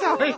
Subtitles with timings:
[0.00, 0.34] Sorry.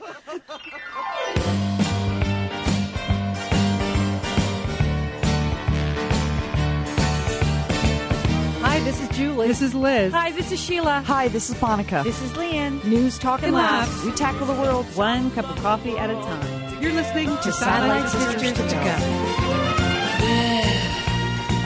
[8.62, 9.46] Hi, this is Julie.
[9.48, 10.12] This is Liz.
[10.12, 11.03] Hi, this is Sheila.
[11.07, 12.02] Hi, this is Monica.
[12.05, 12.82] This is Lian.
[12.84, 14.05] News, talk, and laughs.
[14.05, 14.86] We tackle the world.
[14.96, 16.82] One cup of coffee at a time.
[16.82, 19.34] You're listening to, To Satellite, Satellite Sisters, Sisters to to go.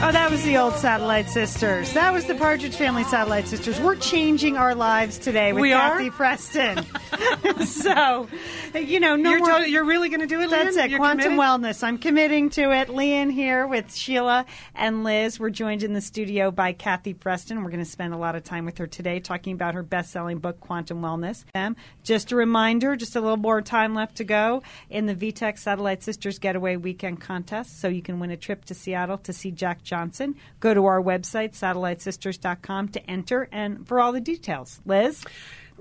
[0.01, 1.91] Oh, that was the old Satellite Sisters.
[1.91, 3.81] That was the Partridge Family Satellite Sisters.
[3.81, 5.97] We're changing our lives today with We are?
[5.97, 6.85] Kathy Freston.
[7.65, 8.27] so,
[8.75, 9.59] you know, no You're, more.
[9.61, 10.85] you're really going to do it, that's Lian?
[10.85, 10.91] it.
[10.91, 11.39] You're Quantum committed?
[11.39, 11.83] wellness.
[11.83, 12.89] I'm committing to it.
[12.89, 14.45] Lian here with Sheila
[14.75, 15.39] and Liz.
[15.39, 17.63] We're joined in the studio by Kathy Freston.
[17.63, 20.39] We're going to spend a lot of time with her today talking about her best-selling
[20.39, 21.43] book, Quantum Wellness.
[21.55, 25.57] Um, just a reminder, just a little more time left to go in the VTech
[25.57, 29.51] Satellite Sisters Getaway Weekend Contest, so you can win a trip to Seattle to see
[29.51, 30.35] Jack Johnson.
[30.59, 34.79] Go to our website, satellitesisters.com, to enter and for all the details.
[34.85, 35.23] Liz?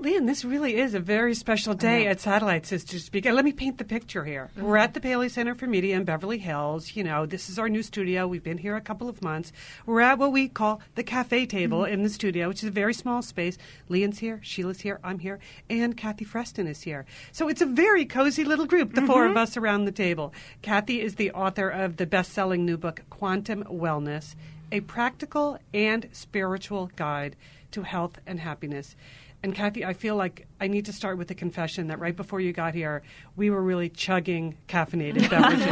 [0.01, 3.09] Lian, this really is a very special day at Satellite Sisters.
[3.09, 4.49] Because let me paint the picture here.
[4.53, 4.63] Mm-hmm.
[4.63, 6.95] We're at the Paley Center for Media in Beverly Hills.
[6.95, 8.29] You know, this is our new studio.
[8.29, 9.53] We've been here a couple of months.
[9.87, 11.95] We're at what we call the cafe table mm-hmm.
[11.95, 13.59] in the studio, which is a very small space.
[13.89, 17.05] Lian's here, Sheila's here, I'm here, and Kathy Freston is here.
[17.33, 19.39] So it's a very cozy little group, the four of mm-hmm.
[19.39, 20.33] us around the table.
[20.63, 24.37] Kathy is the author of the best-selling new book, Quantum Wellness,
[24.71, 27.35] a practical and spiritual guide
[27.71, 28.97] to health and happiness.
[29.41, 32.41] And Kathy, I feel like I need to start with a confession that right before
[32.41, 33.03] you got here,
[33.37, 35.69] we were really chugging caffeinated beverages.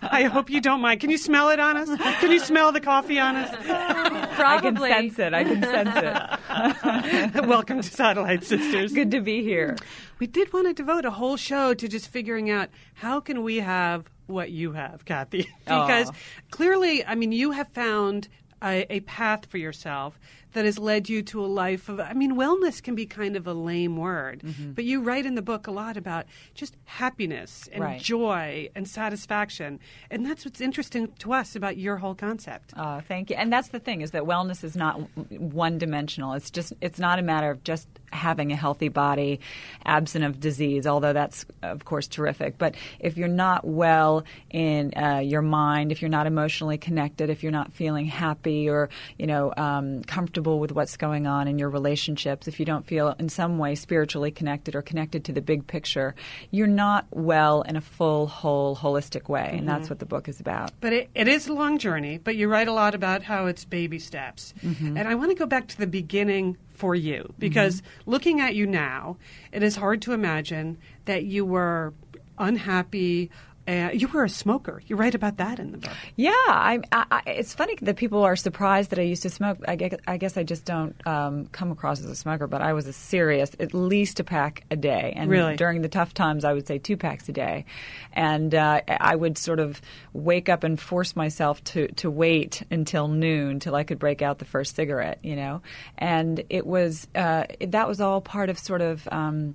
[0.00, 1.00] I hope you don't mind.
[1.00, 1.90] Can you smell it on us?
[2.20, 3.54] Can you smell the coffee on us?
[3.68, 5.34] I can sense it.
[5.34, 7.46] I can sense it.
[7.46, 8.94] Welcome to Satellite Sisters.
[8.94, 9.76] Good to be here.
[10.18, 13.56] We did want to devote a whole show to just figuring out how can we
[13.56, 15.50] have what you have, Kathy?
[15.66, 16.14] because Aw.
[16.50, 18.28] clearly, I mean, you have found
[18.62, 20.18] a, a path for yourself
[20.54, 22.00] that has led you to a life of.
[22.00, 24.72] I mean, wellness can be kind of a lame word, Mm-hmm.
[24.72, 28.00] but you write in the book a lot about just happiness and Right.
[28.00, 29.78] joy and satisfaction,
[30.10, 32.72] and that's what's interesting to us about your whole concept.
[32.76, 33.36] Uh, thank you.
[33.36, 34.94] And that's the thing is that wellness is not
[35.38, 36.32] one dimensional.
[36.34, 39.40] It's just it's not a matter of just having a healthy body,
[39.84, 40.86] absent of disease.
[40.86, 42.58] Although that's of course terrific.
[42.58, 47.42] But if you're not well in uh, your mind, if you're not emotionally connected, if
[47.42, 48.88] you're not feeling happy or
[49.18, 53.14] you know um, comfortable with what's going on in your relationships, if you don't feel
[53.18, 56.14] in some way spiritually connected or connected to the big picture,
[56.50, 59.54] you're not well in a full, whole, holistic way.
[59.58, 60.72] And that's what the book is about.
[60.80, 63.64] But it, it is a long journey, but you write a lot about how it's
[63.64, 64.54] baby steps.
[64.62, 64.96] Mm-hmm.
[64.96, 68.66] And I want to go back to the beginning for you because looking at you
[68.66, 69.16] now,
[69.52, 71.94] it is hard to imagine that you were
[72.38, 73.30] unhappy.
[73.66, 74.82] Uh, you were a smoker.
[74.86, 75.92] You write about that in the book.
[76.16, 79.58] Yeah, I, I, I, it's funny that people are surprised that I used to smoke.
[79.66, 82.74] I guess, I guess I just don't um, come across as a smoker, but I
[82.74, 85.14] was a serious, at least a pack a day.
[85.16, 85.56] And Really?
[85.56, 87.64] during the tough times, I would say two packs a day.
[88.12, 89.80] And uh, I would sort of
[90.12, 94.38] wake up and force myself to, to wait until noon till I could break out
[94.38, 95.62] the first cigarette, you know?
[95.96, 99.08] And it was, uh, that was all part of sort of.
[99.10, 99.54] Um,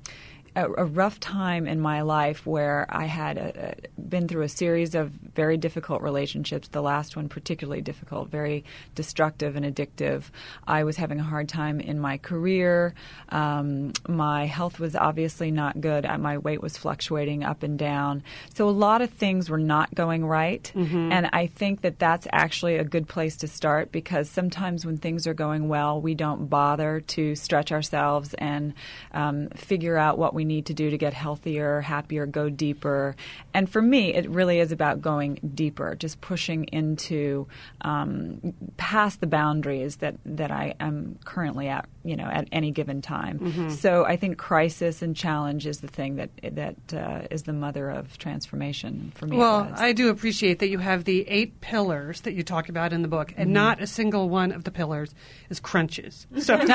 [0.55, 4.49] a, a rough time in my life where I had a, a, been through a
[4.49, 6.67] series of very difficult relationships.
[6.67, 8.63] The last one particularly difficult, very
[8.95, 10.23] destructive and addictive.
[10.67, 12.93] I was having a hard time in my career.
[13.29, 16.05] Um, my health was obviously not good.
[16.05, 18.23] Uh, My weight was fluctuating up and down.
[18.53, 20.71] So a lot of things were not going right.
[21.11, 25.27] And I think that that's actually a good place to start because sometimes when things
[25.27, 28.73] are going well, we don't bother to stretch ourselves and
[29.13, 33.15] um, figure out what we need to do to get healthier, happier, go deeper.
[33.53, 37.47] And for me, it really is about going deeper, just pushing into
[37.81, 43.01] um, past the boundaries that, that I am currently at, you know, at any given
[43.01, 43.69] time.
[43.71, 47.89] So I think crisis and challenge is the thing that that uh, is the mother
[47.89, 49.37] of transformation for me.
[49.37, 49.71] Well.
[49.75, 53.07] I do appreciate that you have the eight pillars that you talk about in the
[53.07, 53.41] book, Mm-hmm.
[53.41, 55.13] and not a single one of the pillars
[55.49, 56.25] is crunches.
[56.39, 56.55] So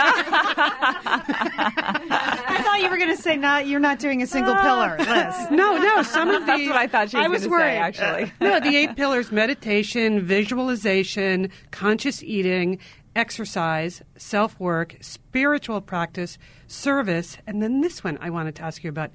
[1.37, 3.67] I thought you were going to say not.
[3.67, 5.51] You're not doing a single pillar, Liz.
[5.51, 6.47] no, no, some of these.
[6.47, 7.97] That's what I thought she was, was going to worried.
[7.97, 8.33] say, actually.
[8.41, 12.79] no, the eight pillars meditation, visualization, conscious eating,
[13.17, 18.91] exercise, self work, spiritual practice, service, and then this one I wanted to ask you
[18.91, 19.11] about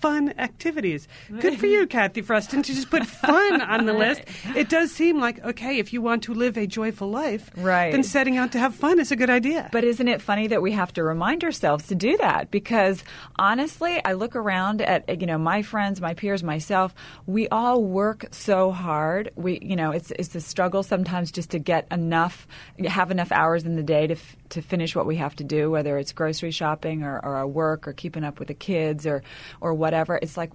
[0.00, 1.06] fun activities.
[1.40, 4.22] Good for you, Kathy Freston, to just put fun on the list.
[4.56, 7.90] It does seem like, okay, if you want to live a joyful life, Right.
[7.92, 9.68] then setting out to have fun is a good idea.
[9.72, 12.50] But isn't it funny that we have to remind ourselves to do that?
[12.50, 13.02] Because
[13.38, 16.94] honestly, I look around at you know my friends, my peers, myself.
[17.26, 19.30] We all work so hard.
[19.36, 22.46] We you know it's it's a struggle sometimes just to get enough,
[22.86, 25.70] have enough hours in the day to f- to finish what we have to do,
[25.70, 29.22] whether it's grocery shopping or, or our work or keeping up with the kids or
[29.60, 30.18] or whatever.
[30.22, 30.52] It's like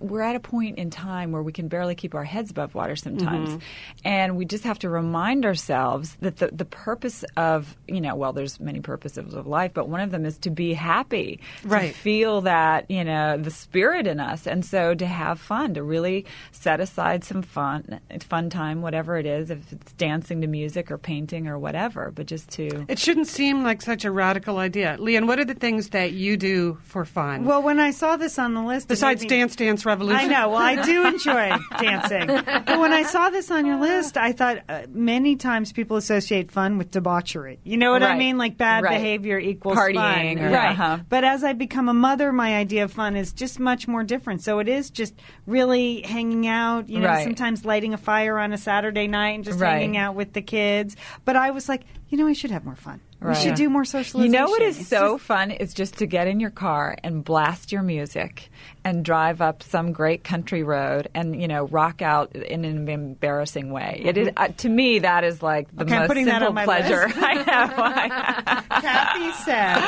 [0.00, 2.96] we're at a point in time where we can barely keep our heads above water
[2.96, 3.48] sometimes.
[3.50, 3.58] Mm-hmm.
[4.04, 8.32] And we just have to remind ourselves that the, the purpose of, you know, well,
[8.32, 11.92] there's many purposes of life, but one of them is to be happy, Right.
[11.94, 14.46] to feel that, you know, the spirit in us.
[14.46, 19.26] And so to have fun, to really set aside some fun, fun time, whatever it
[19.26, 22.84] is, if it's dancing to music or painting or whatever, but just to.
[22.88, 24.96] it shouldn't seem like such a radical idea.
[24.98, 27.44] Lian, what are the things that you do for fun?
[27.44, 30.20] Well, when I saw this on the list, Besides me- Dance Dance Revolution.
[30.20, 30.48] I know.
[30.50, 32.26] Well, I do enjoy dancing.
[32.26, 36.50] But when I saw this on your list, I thought uh, many times people associate
[36.50, 37.58] fun with debauchery.
[37.64, 38.38] You know what I mean?
[38.38, 38.94] Like bad Right.
[38.98, 39.94] behavior equals Partying
[40.36, 40.38] fun.
[40.46, 40.70] or- right?
[40.72, 40.98] uh-huh.
[41.08, 44.42] But as I become a mother, my idea of fun is just much more different.
[44.42, 45.14] So it is just
[45.46, 46.88] really hanging out.
[46.88, 47.24] You know, Right.
[47.24, 49.70] sometimes lighting a fire on a Saturday night and just Right.
[49.78, 50.96] hanging out with the kids.
[51.24, 53.00] But I was like, you know, I should have more fun.
[53.20, 54.32] We should do more socialization.
[54.34, 56.96] You know what is It's so just- fun is just to get in your car
[57.02, 58.50] and blast your music
[58.86, 63.70] and drive up some great country road and you know rock out in an embarrassing
[63.70, 64.00] way.
[64.04, 67.08] It is uh, to me that is like the Okay, most simple pleasure.
[67.16, 68.62] I know.
[68.80, 69.82] Kathy says.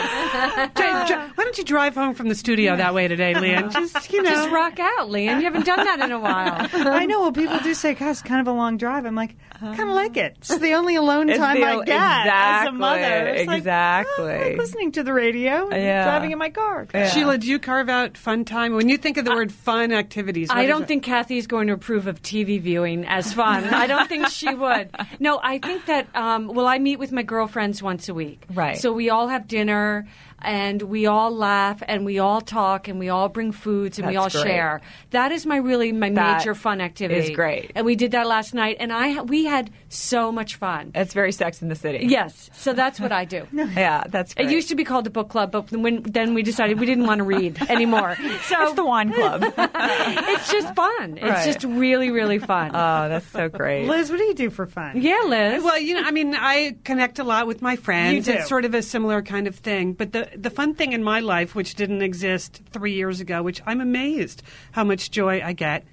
[0.75, 3.71] Why don't you drive home from the studio that way today, Lian?
[3.73, 4.31] Just, you know.
[4.31, 5.39] Just rock out, Lian.
[5.39, 6.67] You haven't done that in a while.
[6.73, 7.21] I know.
[7.21, 9.89] Well, people do say, "Gosh, it's kind of a long drive." I'm like, kind of
[9.91, 10.37] like it.
[10.39, 13.01] It's the only alone It's time I o- get as a mother.
[13.29, 14.25] It's like, exactly.
[14.25, 16.05] oh, I like listening to the radio, and Yeah.
[16.05, 16.87] driving in my car.
[16.93, 17.09] Yeah.
[17.11, 18.75] Sheila, do you carve out fun time?
[18.75, 22.07] When you think of the word fun activities, I don't think Kathy's going to approve
[22.07, 23.65] of TV viewing as fun.
[23.65, 24.91] I don't think she would.
[25.19, 28.45] No, I think that, um, well, I meet with my girlfriends once a week.
[28.53, 28.79] Right.
[28.79, 30.07] So we all have dinner
[30.41, 34.17] and we all laugh and we all talk and we all bring foods and we
[34.17, 34.45] all great.
[34.45, 34.81] share.
[35.11, 37.21] That is my really my That major fun activity.
[37.21, 37.73] is great.
[37.75, 40.93] And we did that last night and I we had so much fun.
[40.95, 42.07] It's very Sex in the City.
[42.09, 42.51] Yes.
[42.55, 43.47] So that's what I do.
[43.79, 44.49] Yeah, that's great.
[44.49, 47.07] It used to be called the book club, but when then we decided we didn't
[47.07, 48.17] want to read anymore.
[48.43, 49.45] So it's the wine club.
[49.57, 51.19] it's just fun.
[51.19, 51.45] It's Right.
[51.45, 52.71] just really, really fun.
[52.75, 53.87] oh, that's so great.
[53.87, 55.01] Liz, what do you do for fun?
[55.01, 55.63] yeah, Liz.
[55.63, 58.27] Well, you know, I mean, I connect a lot with my friends.
[58.27, 58.39] You do.
[58.39, 59.93] It's sort of a similar kind of thing.
[59.93, 63.61] But the the fun thing in my life, which didn't exist three years ago, which
[63.67, 64.43] I'm amazed
[64.73, 65.85] how much joy I get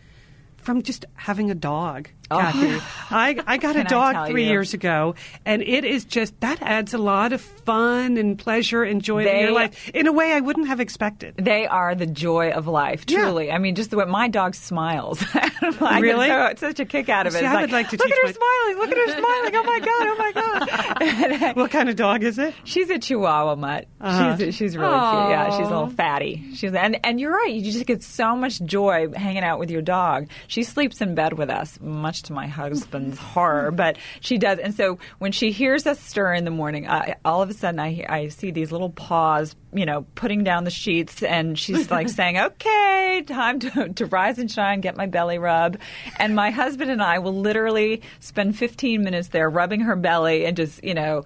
[0.57, 2.09] from just having a dog.
[2.29, 2.81] Kathy.
[3.11, 4.49] I, I got a dog three you?
[4.51, 9.01] years ago, and it is just that adds a lot of fun and pleasure and
[9.01, 11.35] joy to your life in a way I wouldn't have expected.
[11.37, 13.19] They are the joy of life, Yeah.
[13.23, 13.51] truly.
[13.51, 15.23] I mean, just the way my dog smiles.
[15.33, 16.27] I Really?
[16.27, 17.39] So, such a kick out of it.
[17.43, 18.77] It's I would like to look at her smiling.
[18.77, 19.55] Look at her smiling.
[19.55, 20.07] Oh my god.
[20.07, 21.55] Oh my god.
[21.55, 22.53] What kind of dog is it?
[22.63, 23.87] She's a Chihuahua mutt.
[24.01, 24.37] Uh-huh.
[24.37, 25.29] She's she's really cute.
[25.29, 26.43] Yeah, she's a little fatty.
[26.55, 27.51] She's and and you're right.
[27.53, 30.27] You just get so much joy hanging out with your dog.
[30.47, 34.59] She sleeps in bed with us, much to my husband's horror, but she does.
[34.59, 37.79] And so when she hears us stir in the morning, I, all of a sudden
[37.79, 42.09] I I see these little paws, you know, putting down the sheets, and she's like
[42.19, 45.77] saying, "Okay, time to to rise and shine, get my belly rub."
[46.19, 50.57] And my husband and I will literally spend 15 minutes there rubbing her belly and
[50.57, 51.23] just you know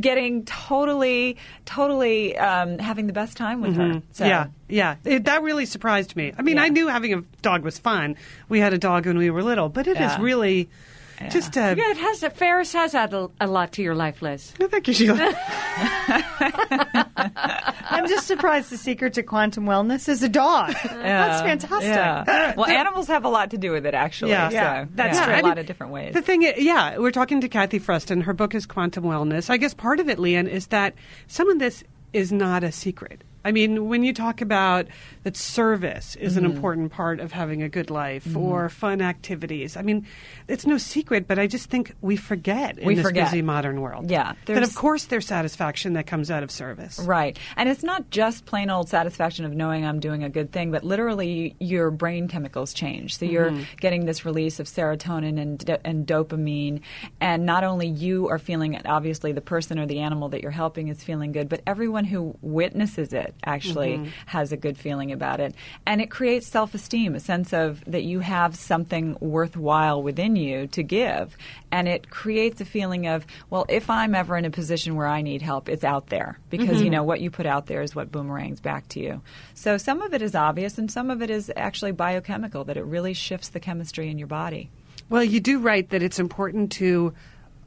[0.00, 4.02] getting totally totally um, having the best time with her.
[4.12, 4.96] So, Yeah, yeah.
[5.04, 6.32] It, that really surprised me.
[6.36, 6.64] I mean, Yeah.
[6.64, 8.16] I knew having a dog was fun.
[8.48, 10.18] We had a dog when we were little, but it is
[11.20, 11.28] Yeah.
[11.28, 12.24] just uh, yeah, it has.
[12.34, 14.54] Ferris has added a, a lot to your life, Liz.
[14.58, 15.16] No, thank you, Sheila.
[17.92, 20.72] I'm just surprised the secret to quantum wellness is a dog.
[20.84, 21.88] That's fantastic.
[21.90, 22.54] Yeah.
[22.56, 24.30] Well, animals have a lot to do with it, actually.
[24.30, 24.48] Yeah.
[24.48, 25.34] So, Yeah, that's yeah, true.
[25.34, 26.14] A I lot mean, of different ways.
[26.14, 28.20] The thing, is, yeah, we're talking to Kathy Freston.
[28.22, 29.50] Her book is Quantum Wellness.
[29.50, 30.94] I guess part of it, Lian, is that
[31.26, 33.22] some of this is not a secret.
[33.44, 34.86] I mean, when you talk about
[35.22, 36.44] that service is Mm-hmm.
[36.44, 40.06] an important part of having a good life or fun activities, I mean,
[40.48, 43.26] it's no secret, but I just think we forget in We this forget.
[43.26, 44.10] busy modern world.
[44.10, 46.98] Yeah, That, of course, there's satisfaction that comes out of service.
[46.98, 47.38] Right.
[47.56, 50.84] And it's not just plain old satisfaction of knowing I'm doing a good thing, but
[50.84, 53.16] literally your brain chemicals change.
[53.16, 56.80] So you're getting this release of serotonin and, do- and dopamine.
[57.20, 60.50] And not only you are feeling it, obviously the person or the animal that you're
[60.50, 64.10] helping is feeling good, but everyone who witnesses it it actually mm-hmm.
[64.26, 65.54] has a good feeling about it.
[65.86, 70.66] And it creates self esteem, a sense of that you have something worthwhile within you
[70.68, 71.36] to give.
[71.70, 75.22] And it creates a feeling of, well, if I'm ever in a position where I
[75.22, 76.38] need help, it's out there.
[76.50, 76.94] Because, you mm-hmm.
[76.94, 79.22] know, what you put out there is what boomerangs back to you.
[79.54, 82.84] So some of it is obvious and some of it is actually biochemical, that it
[82.84, 84.70] really shifts the chemistry in your body.
[85.08, 87.14] Well, you do write that it's important to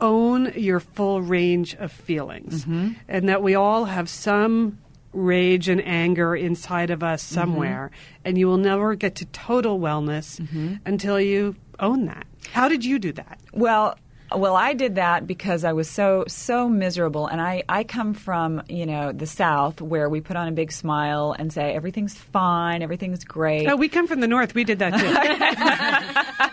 [0.02, 2.94] own your full range of feelings mm-hmm.
[3.08, 4.78] and that we all have some
[5.14, 7.36] rage and anger inside of us mm-hmm.
[7.36, 7.92] somewhere
[8.26, 10.76] and you will never get to total wellness mm-hmm.
[10.86, 12.26] until you own that.
[12.52, 13.40] How did you do that?
[13.52, 13.98] Well,
[14.36, 18.64] well, I did that because I was so so miserable, and I I come from
[18.68, 22.82] you know the South where we put on a big smile and say everything's fine,
[22.82, 23.68] everything's great.
[23.68, 24.56] Oh, we come from the north.
[24.56, 26.50] We did that too.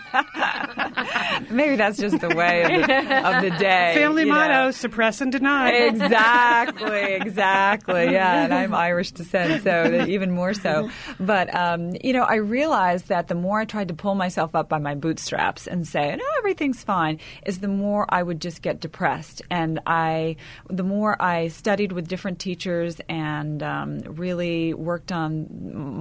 [1.51, 3.93] Maybe that's just the way of the, of the day.
[3.95, 4.35] Family you know.
[4.35, 5.71] motto: suppress and deny.
[5.71, 8.11] exactly, exactly.
[8.11, 10.89] Yeah, and I'm Irish descent, so even more so.
[11.19, 14.69] But um, you know, I realized that the more I tried to pull myself up
[14.69, 18.79] by my bootstraps and say, "No, everything's fine," is the more I would just get
[18.79, 19.41] depressed.
[19.49, 20.37] And I,
[20.69, 25.47] the more I studied with different teachers and um, really worked on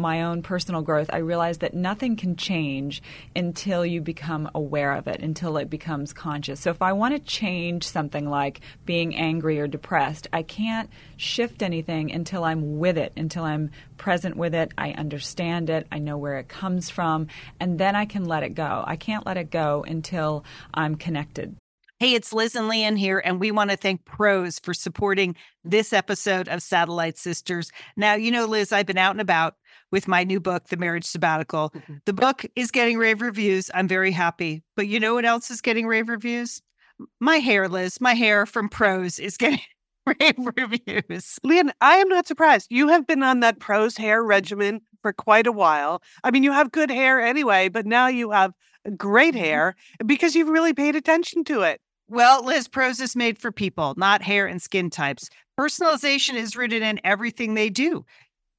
[0.00, 3.02] my own personal growth, I realized that nothing can change
[3.34, 6.60] until you become aware of it, until it becomes conscious.
[6.60, 11.62] So if I want to change something like being angry or depressed, I can't shift
[11.62, 16.18] anything until I'm with it, until I'm present with it, I understand it, I know
[16.18, 17.28] where it comes from,
[17.58, 18.84] and then I can let it go.
[18.86, 21.56] I can't let it go until I'm connected.
[21.98, 25.92] Hey, it's Liz and Lian here, and we want to thank Prose for supporting this
[25.92, 27.70] episode of Satellite Sisters.
[27.94, 29.56] Now, you know, Liz, I've been out and about
[29.90, 31.70] with my new book, The Marriage Sabbatical.
[31.70, 31.94] Mm-hmm.
[32.04, 33.70] The book is getting rave reviews.
[33.74, 34.62] I'm very happy.
[34.76, 36.62] But you know what else is getting rave reviews?
[37.18, 39.60] My hair, Liz, my hair from Prose is getting
[40.06, 41.38] rave reviews.
[41.42, 42.68] Lian, I am not surprised.
[42.70, 46.02] You have been on that Prose hair regimen for quite a while.
[46.24, 48.52] I mean, you have good hair anyway, but now you have
[48.96, 49.44] great mm-hmm.
[49.44, 51.80] hair because you've really paid attention to it.
[52.08, 55.30] Well, Liz, Prose is made for people, not hair and skin types.
[55.58, 58.04] Personalization is rooted in everything they do,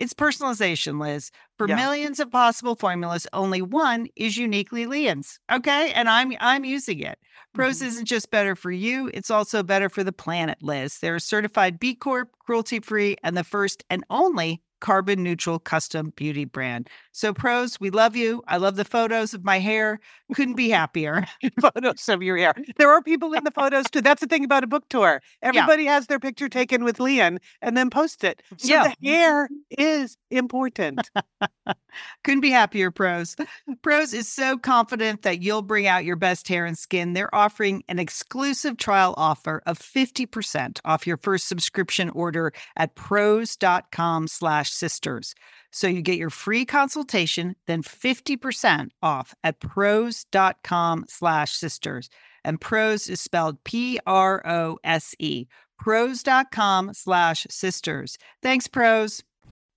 [0.00, 1.30] It's personalization, Liz.
[1.60, 1.76] For Yeah.
[1.76, 5.38] millions of possible formulas, only one is uniquely Lian's.
[5.52, 5.92] Okay?
[5.92, 7.18] And I'm I'm using it.
[7.52, 7.88] Prose mm-hmm.
[7.88, 11.00] isn't just better for you, it's also better for the planet, Liz.
[11.00, 16.12] They're a certified B Corp, cruelty free, and the first and only carbon neutral custom
[16.16, 16.88] beauty brand.
[17.12, 18.42] So, Prose, we love you.
[18.48, 20.00] I love the photos of my hair.
[20.34, 21.26] Couldn't be happier.
[21.60, 22.54] photos of your hair.
[22.78, 24.00] There are people in the photos too.
[24.00, 25.20] That's the thing about a book tour.
[25.42, 28.42] Everybody has their picture taken with Lian and then post it.
[28.56, 28.92] So Yeah.
[29.00, 31.10] the hair is important.
[32.24, 33.36] Couldn't be happier, Prose.
[33.82, 37.12] Prose is so confident that you'll bring out your best hair and skin.
[37.12, 44.28] They're offering an exclusive trial offer of 50% off your first subscription order at prose.com
[44.28, 45.34] slash sisters.
[45.72, 52.10] So you get your free consultation, then 50% off at prose.com slash sisters.
[52.44, 55.46] And Prose is spelled P-R-O-S-E.
[55.78, 58.18] Prose.com slash sisters.
[58.42, 59.22] Thanks, Prose.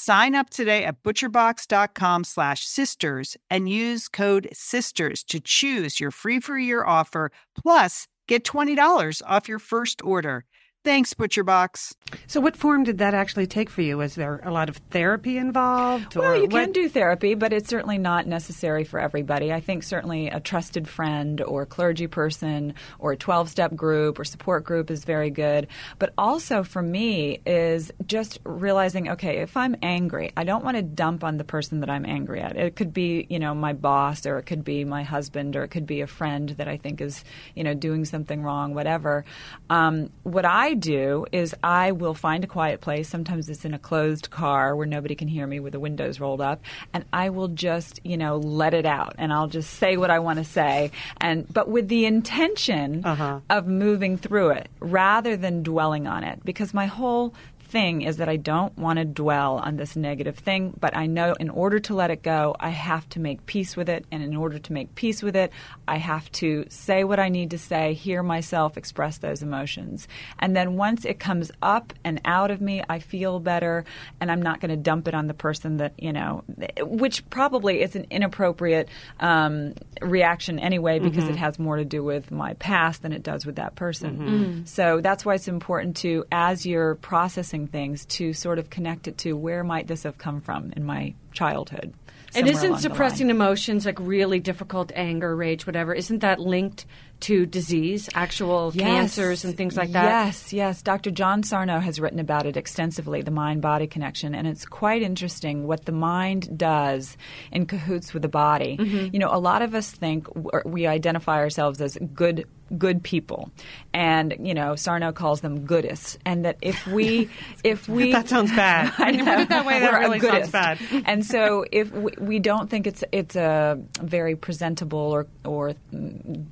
[0.00, 6.38] Sign up today at butcherbox.com slash sisters and use code SISTERS to choose your free
[6.38, 10.44] for year offer plus get $20 off your first order.
[10.84, 11.94] Thanks, Butcher Box.
[12.28, 13.98] So, what form did that actually take for you?
[13.98, 16.14] Was there a lot of therapy involved?
[16.14, 19.52] Well, or you what- can do therapy, but it's certainly not necessary for everybody.
[19.52, 24.24] I think certainly a trusted friend or clergy person or a 12 step group or
[24.24, 25.66] support group is very good.
[25.98, 30.82] But also for me is just realizing okay, if I'm angry, I don't want to
[30.82, 32.56] dump on the person that I'm angry at.
[32.56, 35.68] It could be, you know, my boss or it could be my husband or it
[35.68, 39.24] could be a friend that I think is, you know, doing something wrong, whatever.
[39.68, 43.08] Um, what I do is I will find a quiet place.
[43.08, 46.40] Sometimes it's in a closed car where nobody can hear me with the windows rolled
[46.40, 46.60] up,
[46.92, 50.18] and I will just, you know, let it out and I'll just say what I
[50.18, 53.40] want to say and but with the intention Uh-huh.
[53.50, 57.34] of moving through it rather than dwelling on it because my whole
[57.68, 61.34] thing is that I don't want to dwell on this negative thing, but I know
[61.38, 64.04] in order to let it go, I have to make peace with it.
[64.10, 65.52] And in order to make peace with it,
[65.86, 70.08] I have to say what I need to say, hear myself express those emotions.
[70.38, 73.84] And then once it comes up and out of me, I feel better
[74.20, 76.44] and I'm not going to dump it on the person that, you know,
[76.80, 78.88] which probably is an inappropriate
[79.20, 83.44] um, reaction anyway because it has more to do with my past than it does
[83.44, 84.18] with that person.
[84.66, 89.18] So that's why it's important to, as you're processing things, to sort of connect it
[89.18, 91.92] to where might this have come from in my childhood.
[92.34, 96.84] And isn't suppressing emotions like really difficult, anger, rage, whatever, isn't that linked
[97.20, 100.04] to disease, actual cancers and things like that?
[100.04, 100.82] Yes, yes.
[100.82, 101.10] Dr.
[101.10, 105.66] John Sarno has written about it extensively, the mind body connection, and it's quite interesting
[105.66, 107.16] what the mind does
[107.50, 108.76] in cahoots with the body.
[108.78, 109.08] Mm-hmm.
[109.12, 110.28] You know, a lot of us think
[110.64, 112.46] we identify ourselves as good
[112.76, 113.50] good people
[113.94, 117.28] and you know sarno calls them goodists and that if we
[117.64, 118.92] if we That sounds bad.
[118.98, 120.78] I you put it that way, that really sounds bad.
[121.06, 125.74] and so if we, we don't think it's it's a very presentable or or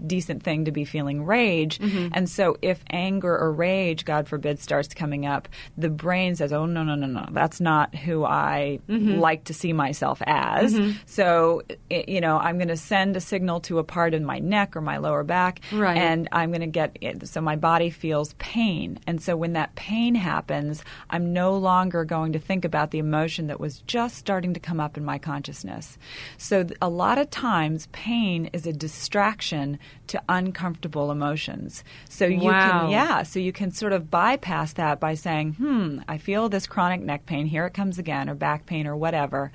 [0.07, 2.09] decent thing to be feeling rage, Mm-hmm.
[2.15, 6.67] and so if anger or rage, God forbid, starts coming up, the brain says, "Oh
[6.67, 9.19] no no no no, that's not who I Mm-hmm.
[9.19, 13.61] like to see myself as." So i you know, I'm going to send a signal
[13.61, 15.97] to a part in my neck or my lower back, Right.
[16.07, 17.27] And I'm going to get it.
[17.27, 19.01] So my body feels pain.
[19.09, 23.49] And so when that pain happens, I'm no longer going to think about the emotion
[23.49, 25.99] that was just starting to come up in my consciousness.
[26.39, 31.83] So th- a lot of times, pain is a distraction to uncomfortable emotions.
[32.09, 32.61] So you Wow.
[32.61, 36.69] can, yeah, so you can sort of bypass that by saying, hmm, I feel this
[36.69, 37.47] chronic neck pain.
[37.47, 39.51] Here it comes again, or back pain, or whatever.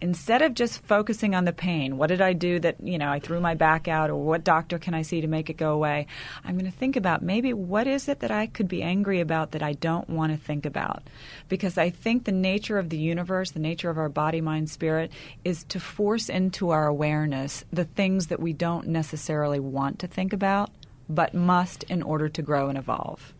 [0.00, 3.18] Instead of just focusing on the pain, what did I do that, you know, I
[3.18, 5.95] threw my back out, or what doctor can I see to make it go away?
[6.44, 9.52] I'm going to think about maybe what is it that I could be angry about
[9.52, 11.02] that I don't want to think about.
[11.48, 15.10] Because I think the nature of the universe, the nature of our body, mind, spirit,
[15.44, 20.32] is to force into our awareness the things that we don't necessarily want to think
[20.32, 20.70] about,
[21.08, 23.32] but must in order to grow and evolve.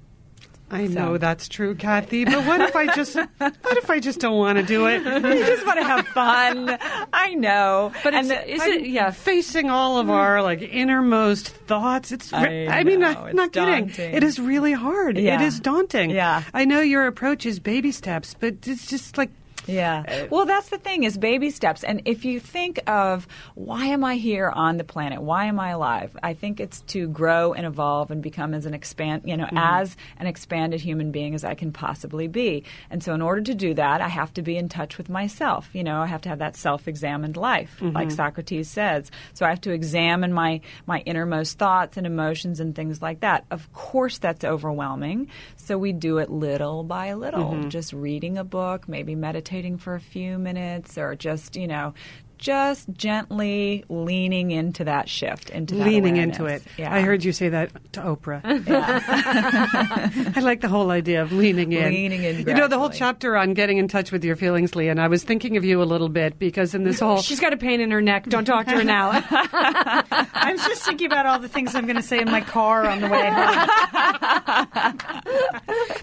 [0.70, 2.24] I So- know that's true, Kathy.
[2.24, 5.04] But what if I just what if I just don't want to do it?
[5.04, 6.76] you just want to have fun.
[7.12, 7.92] I know.
[8.02, 9.10] But and it's, the- it, yeah.
[9.10, 12.10] facing all of our like innermost thoughts.
[12.10, 13.90] It's I, I, mean, I'm not kidding.
[13.96, 15.18] It is really hard.
[15.18, 15.40] Yeah.
[15.40, 16.10] It is daunting.
[16.10, 16.42] Yeah.
[16.52, 19.30] I know your approach is baby steps, but it's just like
[19.66, 20.26] Yeah.
[20.36, 21.84] Well, that's the thing is baby steps.
[21.84, 25.22] And if you think of why am I here on the planet?
[25.22, 26.16] Why am I alive?
[26.22, 29.56] I think it's to grow and evolve and become as an expand, you know, mm-hmm.
[29.56, 32.64] as an expanded human being as I can possibly be.
[32.90, 35.68] And so in order to do that, I have to be in touch with myself.
[35.72, 38.16] You know, I have to have that self-examined life, like mm-hmm.
[38.16, 39.10] Socrates says.
[39.34, 43.44] So I have to examine my my innermost thoughts and emotions and things like that.
[43.50, 45.28] Of course that's overwhelming.
[45.56, 47.68] So we do it little by little, mm-hmm.
[47.68, 51.94] just reading a book, maybe meditating for a few minutes or just, you know,
[52.38, 56.62] just gently leaning into that shift, into that leaning into it.
[56.76, 56.92] Yeah.
[56.94, 58.40] I heard you say that to Oprah.
[60.36, 61.90] I like the whole idea of leaning in.
[61.92, 64.88] Leaning in You know, the whole chapter on getting in touch with your feelings, Lee,
[64.88, 67.52] and I was thinking of you a little bit because in this whole She's got
[67.52, 68.26] a pain in her neck.
[68.26, 69.10] Don't talk to her now.
[69.30, 72.86] I was just thinking about all the things I'm going to say in my car
[72.86, 73.68] on the way home.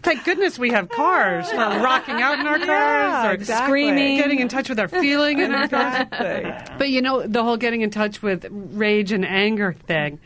[0.03, 3.67] Thank goodness we have cars for rocking out in our cars Yeah, or exactly.
[3.67, 4.17] screaming.
[4.17, 6.07] getting in touch with our feeling in our cars.
[6.77, 10.19] But you know, the whole getting in touch with rage and anger thing.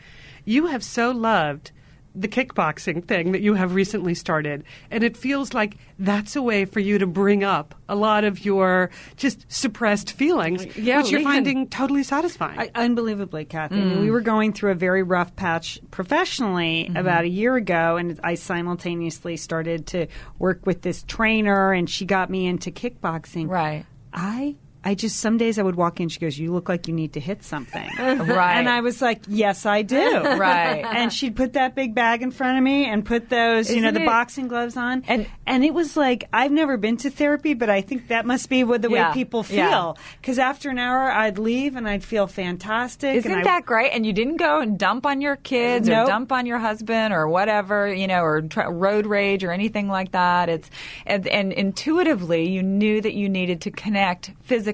[0.44, 1.72] you have so loved
[2.18, 4.64] the kickboxing thing that you have recently started.
[4.90, 8.44] And it feels like that's a way for you to bring up a lot of
[8.44, 12.58] your just suppressed feelings, Yeah, which you're finding totally satisfying.
[12.58, 13.76] I, unbelievably, Kathy.
[13.76, 14.00] I mean, mm.
[14.00, 16.96] we were going through a very rough patch professionally mm-hmm.
[16.96, 20.08] about a year ago, and I simultaneously started to
[20.38, 23.48] work with this trainer, and she got me into kickboxing.
[23.48, 23.86] Right.
[24.12, 24.56] I.
[24.84, 26.08] I just some days I would walk in.
[26.08, 28.58] She goes, "You look like you need to hit something." Right.
[28.58, 29.96] And I was like, "Yes, I do."
[30.38, 30.84] Right.
[30.84, 33.90] And she'd put that big bag in front of me and put those, you know,
[33.90, 35.02] the it- boxing gloves on.
[35.08, 38.48] And- and it was like I've never been to therapy, but I think that must
[38.48, 39.08] be what the Yeah.
[39.08, 39.96] way people feel.
[40.20, 43.16] Because after an hour, I'd leave and I'd feel fantastic.
[43.16, 43.90] Isn't and I, that great?
[43.92, 47.26] And you didn't go and dump on your kids or dump on your husband or
[47.28, 50.48] whatever, you know, or road rage or anything like that.
[50.48, 50.70] It's
[51.06, 54.67] and, and intuitively you knew that you needed to connect physically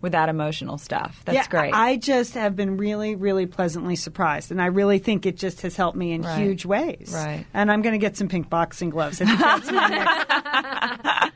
[0.00, 1.22] with that emotional stuff.
[1.24, 1.72] That's yeah, great.
[1.74, 5.76] I just have been really, really pleasantly surprised, and I really think it just has
[5.76, 6.38] helped me in Right.
[6.38, 7.12] huge ways.
[7.14, 7.46] Right.
[7.54, 9.20] And I'm going to get some pink boxing gloves.
[9.20, 11.30] I think that's my next.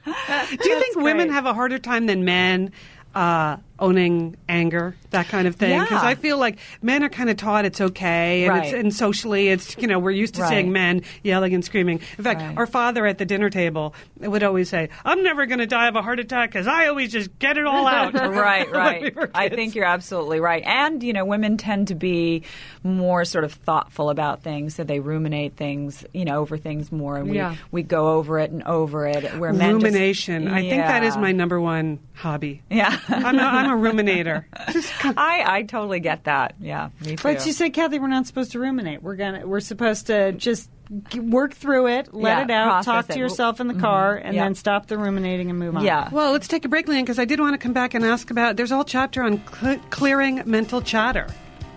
[0.63, 1.35] Do you think women great.
[1.35, 2.73] have a harder time than men
[3.15, 5.79] uh, owning anger, that kind of thing?
[5.81, 6.09] Because Yeah.
[6.09, 9.77] I feel like men are kind of taught it's okay, and, it's, and socially, it's
[9.79, 10.49] you know we're used to Right.
[10.51, 12.01] seeing men yelling and screaming.
[12.19, 12.57] In fact, Right.
[12.59, 15.97] our father at the dinner table would always say, "I'm never going to die of
[15.97, 19.15] a heart attack because I always just get it all out." right, right.
[19.17, 20.63] we I think you're absolutely right.
[20.65, 22.43] And, you know, women tend to be
[22.83, 27.17] more sort of thoughtful about things, so they ruminate things, you know, over things more.
[27.17, 27.55] And we, Yeah.
[27.71, 29.39] we go over it and over it.
[29.39, 30.49] Where men just- rumination.
[30.49, 32.63] I think that is my number one hobby.
[32.71, 32.97] Yeah.
[33.09, 34.45] I'm a, I'm a ruminator.
[34.73, 36.55] Just I, I totally get that.
[36.61, 37.23] Yeah, me too.
[37.23, 39.03] But you said, Kathy, we're not supposed to ruminate.
[39.03, 39.47] We're gonna.
[39.47, 40.71] We're supposed to just
[41.17, 43.13] work through it, let Yeah, it out, process talk it.
[43.15, 43.83] to yourself in the mm-hmm.
[43.83, 44.45] car, and Yeah.
[44.45, 45.85] then stop the ruminating and move on.
[45.85, 46.09] yeah.
[46.11, 48.31] Well, let's take a break, Lian, because I did want to come back and ask
[48.31, 48.57] about.
[48.57, 51.27] There's a whole chapter on cl- clearing mental chatter.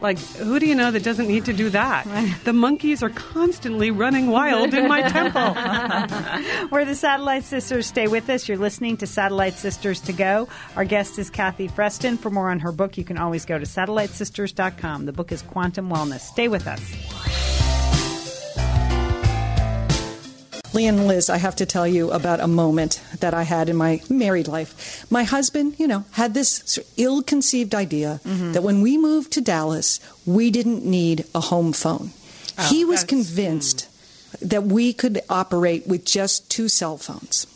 [0.01, 2.05] Like, who do you know that doesn't need to do that?
[2.43, 5.53] The monkeys are constantly running wild in my temple.
[6.71, 7.87] We're the Satellite Sisters.
[7.87, 8.47] Stay with us.
[8.47, 10.47] You're listening to Satellite Sisters to Go.
[10.75, 12.17] Our guest is Kathy Freston.
[12.17, 15.05] For more on her book, you can always go to satellitesisters.com.
[15.05, 16.21] The book is Quantum Wellness.
[16.21, 17.66] Stay with us.
[20.77, 23.75] Lee and Liz, I have to tell you about a moment that I had in
[23.75, 25.09] my married life.
[25.09, 28.51] My husband, you know, had this ill conceived idea mm-hmm.
[28.51, 32.11] that when we moved to Dallas, we didn't need a home phone.
[32.59, 33.87] Oh, he was convinced
[34.37, 34.49] hmm.
[34.49, 37.47] that we could operate with just two cell phones.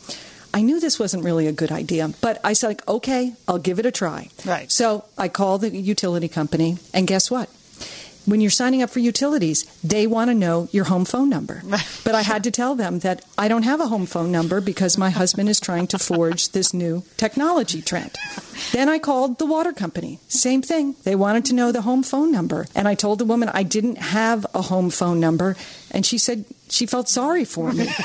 [0.52, 3.86] I knew this wasn't really a good idea, but I said, okay, I'll give it
[3.86, 4.30] a try.
[4.44, 4.70] Right.
[4.70, 7.48] So I called the utility company, and guess what?
[8.24, 11.62] When you're signing up for utilities, they want to know your home phone number.
[12.04, 14.98] But I had to tell them that I don't have a home phone number because
[14.98, 18.12] my husband is trying to forge this new technology trend.
[18.72, 20.18] Then I called the water company.
[20.28, 20.94] Same thing.
[21.04, 22.66] They wanted to know the home phone number.
[22.74, 25.56] And I told the woman I didn't have a home phone number.
[25.92, 27.86] And she said she felt sorry for me.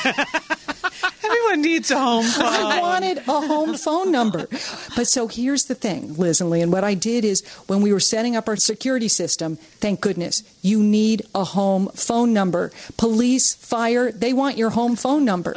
[1.23, 2.45] Everyone needs a home phone.
[2.45, 4.47] I wanted a home phone number.
[4.95, 7.91] But so here's the thing, Liz and Lee, and what I did is when we
[7.93, 12.71] were setting up our security system, thank goodness, you need a home phone number.
[12.97, 15.55] Police, fire, they want your home phone number.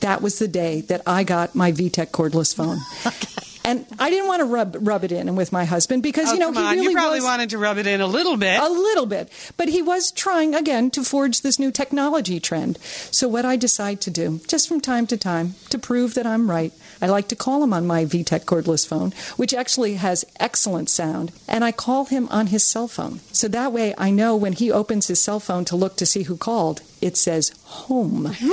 [0.00, 2.78] That was the day that I got my VTech cordless phone.
[3.72, 6.38] And I didn't want to rub rub it in with my husband because Oh, you
[6.40, 8.60] know he really you probably was wanted to rub it in a little bit.
[8.60, 9.30] a little bit.
[9.56, 12.76] But he was trying again to forge this new technology trend.
[13.10, 16.50] So what I decide to do, just from time to time, to prove that I'm
[16.50, 20.90] right, I like to call him on my VTech cordless phone, which actually has excellent
[20.90, 23.20] sound, and I call him on his cell phone.
[23.32, 26.24] So that way I know when he opens his cell phone to look to see
[26.24, 28.36] who called, it says home.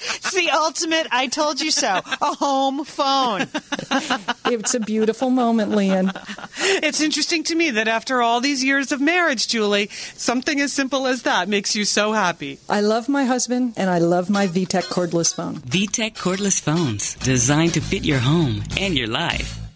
[0.00, 2.00] It's the ultimate I told you so.
[2.20, 3.46] A home phone.
[4.46, 6.12] it's a beautiful moment, Leon.
[6.58, 11.06] It's interesting to me that after all these years of marriage, Julie, something as simple
[11.06, 12.58] as that makes you so happy.
[12.68, 15.56] I love my husband and I love my VTech cordless phone.
[15.56, 19.67] VTech cordless phones, designed to fit your home and your life.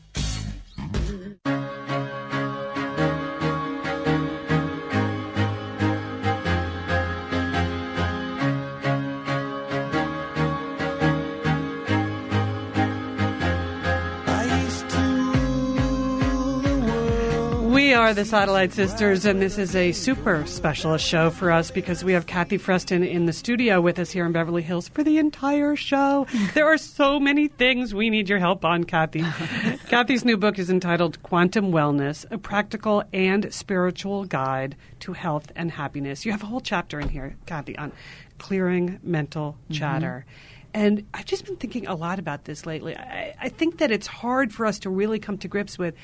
[18.03, 22.13] Are the Satellite Sisters, and this is a super special show for us because we
[22.15, 25.77] have Kathy Freston in the studio with us here in Beverly Hills for the entire
[25.77, 26.27] show.
[26.55, 29.25] There are so many things we need your help on, Kathy.
[29.89, 35.71] Kathy's new book is entitled Quantum Wellness A Practical and Spiritual Guide to Health and
[35.71, 36.27] Happiness.
[36.27, 37.93] You have a whole chapter in here, Kathy, on
[38.39, 39.75] clearing mental mm-hmm.
[39.75, 40.27] chatter.
[40.75, 42.97] And I've just been thinking a lot about this lately.
[42.97, 45.95] I, I think that it's hard for us to really come to grips with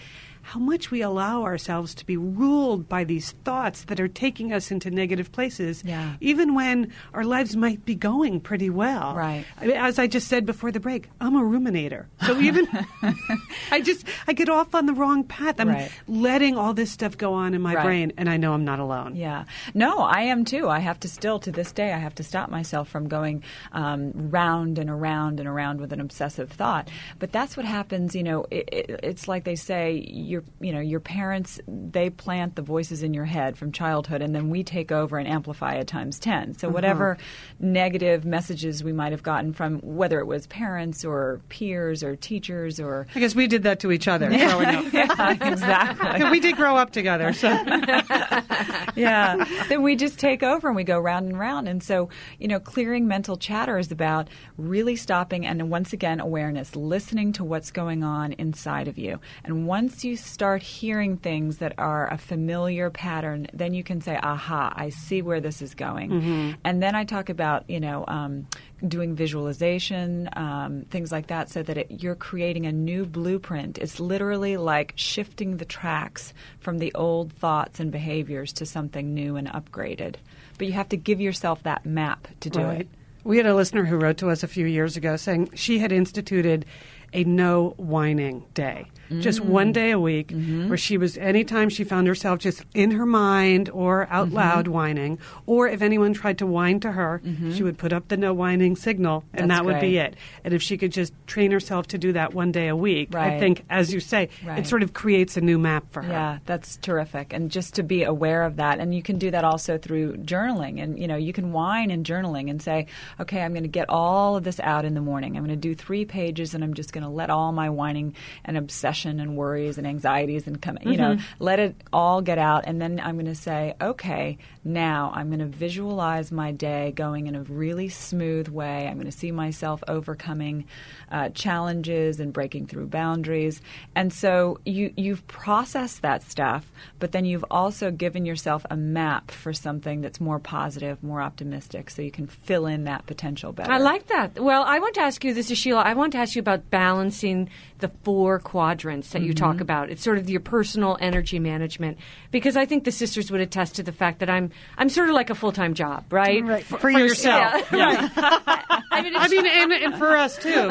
[0.48, 4.70] how much we allow ourselves to be ruled by these thoughts that are taking us
[4.70, 6.14] into negative places, Yeah.
[6.22, 9.14] even when our lives might be going pretty well.
[9.14, 9.44] Right.
[9.60, 12.06] As I just said before the break, I'm a ruminator.
[12.24, 12.66] So even
[13.70, 15.56] I just I get off on the wrong path.
[15.60, 15.90] I'm Right.
[16.06, 17.84] letting all this stuff go on in my Right.
[17.84, 19.16] brain, and I know I'm not alone.
[19.16, 19.44] Yeah.
[19.74, 20.68] No, I am too.
[20.70, 24.12] I have to still, to this day, I have to stop myself from going um,
[24.30, 26.88] round and around and around with an obsessive thought.
[27.18, 30.04] But that's what happens, you know, it, it, it's like they say,
[30.38, 34.34] your, you know, your parents, they plant the voices in your head from childhood, and
[34.34, 36.54] then we take over and amplify it times 10.
[36.54, 36.74] So mm-hmm.
[36.74, 37.18] whatever
[37.58, 42.78] negative messages we might have gotten from, whether it was parents or peers or teachers
[42.78, 43.06] or...
[43.14, 44.84] I guess we did that to each other growing up.
[44.92, 46.30] yeah, exactly.
[46.30, 47.48] we did grow up together, so
[48.96, 49.44] yeah.
[49.68, 51.68] Then we just take over and we go round and round.
[51.68, 56.76] And so, you know, clearing mental chatter is about really stopping and once again, awareness,
[56.76, 59.20] listening to what's going on inside of you.
[59.44, 64.18] And once you start hearing things that are a familiar pattern, then you can say,
[64.22, 66.56] aha, I see where this is going.
[66.64, 68.46] And then I talk about, you know, um,
[68.86, 73.78] doing visualization, um, things like that, so that it, you're creating a new blueprint.
[73.78, 79.36] It's literally like shifting the tracks from the old thoughts and behaviors to something new
[79.36, 80.16] and upgraded.
[80.58, 82.80] But you have to give yourself that map to do Right.
[82.82, 82.88] it.
[83.24, 85.92] We had a listener who wrote to us a few years ago saying she had
[85.92, 86.64] instituted
[87.12, 88.86] a no whining day.
[89.20, 89.72] Just one mm.
[89.72, 90.68] day a week mm-hmm.
[90.68, 94.36] where she was, anytime she found herself just in her mind or out mm-hmm.
[94.36, 97.52] loud whining, or if anyone tried to whine to her, mm-hmm.
[97.52, 100.14] she would put up the no whining signal and That's that would be it.
[100.44, 103.38] And if she could just train herself to do that one day a week, I
[103.38, 104.58] think, as you say, Right.
[104.58, 106.12] it sort of creates a new map for her.
[106.12, 107.32] Yeah, that's terrific.
[107.32, 108.78] And just to be aware of that.
[108.78, 110.82] And you can do that also through journaling.
[110.82, 112.86] And, you know, you can whine in journaling and say,
[113.18, 115.36] okay, I'm going to get all of this out in the morning.
[115.36, 118.14] I'm going to do three pages and I'm just going to let all my whining
[118.44, 122.64] and obsession and worries and anxieties and come, you know, let it all get out.
[122.66, 127.26] And then I'm going to say, okay, now I'm going to visualize my day going
[127.26, 128.86] in a really smooth way.
[128.86, 130.66] I'm going to see myself overcoming
[131.12, 133.60] uh, challenges and breaking through boundaries.
[133.94, 139.30] And so you, you've processed that stuff, but then you've also given yourself a map
[139.30, 143.70] for something that's more positive, more optimistic, so you can fill in that potential better.
[143.72, 144.38] I like that.
[144.38, 145.82] Well, I want to ask you this is Sheila.
[145.82, 149.44] I want to ask you about balancing the four quadrants that you Mm-hmm.
[149.44, 149.90] talk about.
[149.90, 151.98] It's sort of your personal energy management
[152.30, 155.14] because I think the sisters would attest to the fact that I'm I'm sort of
[155.14, 156.44] like a full time job, right?
[156.44, 156.64] Right.
[156.64, 157.70] For, for yourself.
[157.72, 158.08] Yeah.
[158.90, 160.68] I mean, I mean, and, and for us too.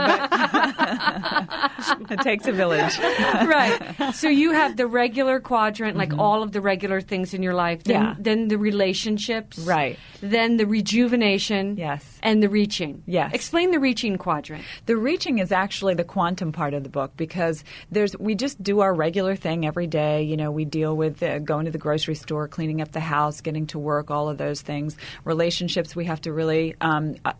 [0.97, 2.97] But it takes a village.
[2.99, 3.95] right.
[4.13, 7.83] So you have the regular quadrant, like all of the regular things in your life.
[7.83, 8.05] Then, Mm-hmm.
[8.05, 8.15] Yeah.
[8.19, 9.57] then the relationships.
[9.59, 9.97] Right.
[10.21, 11.77] Then the rejuvenation.
[11.77, 12.16] Yes.
[12.27, 13.03] And the reaching.
[13.05, 13.33] Yes.
[13.33, 14.65] Explain the reaching quadrant.
[14.85, 18.81] The reaching is actually the quantum part of the book because there's we just do
[18.81, 20.23] our regular thing every day.
[20.23, 23.39] You know, we deal with uh, going to the grocery store, cleaning up the house,
[23.39, 24.97] getting to work, all of those things.
[25.23, 27.31] Relationships, we have to really, um, uh,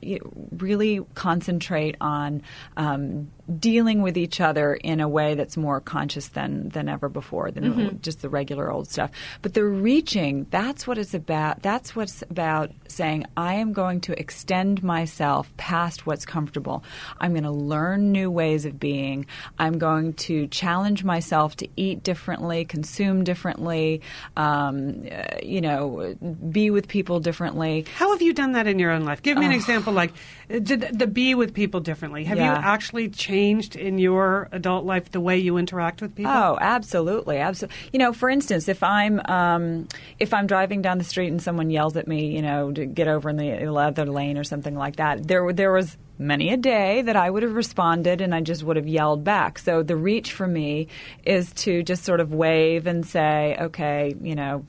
[0.53, 2.41] really concentrate on.
[2.77, 7.49] Um, dealing with each other in a way that's more conscious than than ever before
[7.49, 9.09] than just the regular old stuff
[9.41, 14.11] but the reaching that's what it's about that's what's about saying i am going to
[14.19, 16.83] extend myself past what's comfortable
[17.21, 19.25] i'm going to learn new ways of being
[19.59, 24.01] i'm going to challenge myself to eat differently consume differently
[24.35, 26.15] um, uh, you know
[26.51, 29.21] be with people differently How have you done that in your own life?
[29.21, 30.11] Give me an example, like
[30.49, 32.25] did the be with people differently.
[32.25, 32.55] Have Yeah.
[32.55, 33.36] you actually changed
[33.75, 36.31] in your adult life the way you interact with people?
[36.31, 37.77] Oh, absolutely, absolutely.
[37.93, 39.87] You know, for instance, if I'm um,
[40.19, 43.07] if I'm driving down the street and someone yells at me, you know, to get
[43.07, 47.01] over in the other lane or something like that, there there was many a day
[47.03, 49.59] that I would have responded and I just would have yelled back.
[49.59, 50.87] So the reach for me
[51.23, 54.65] is to just sort of wave and say, okay, you know.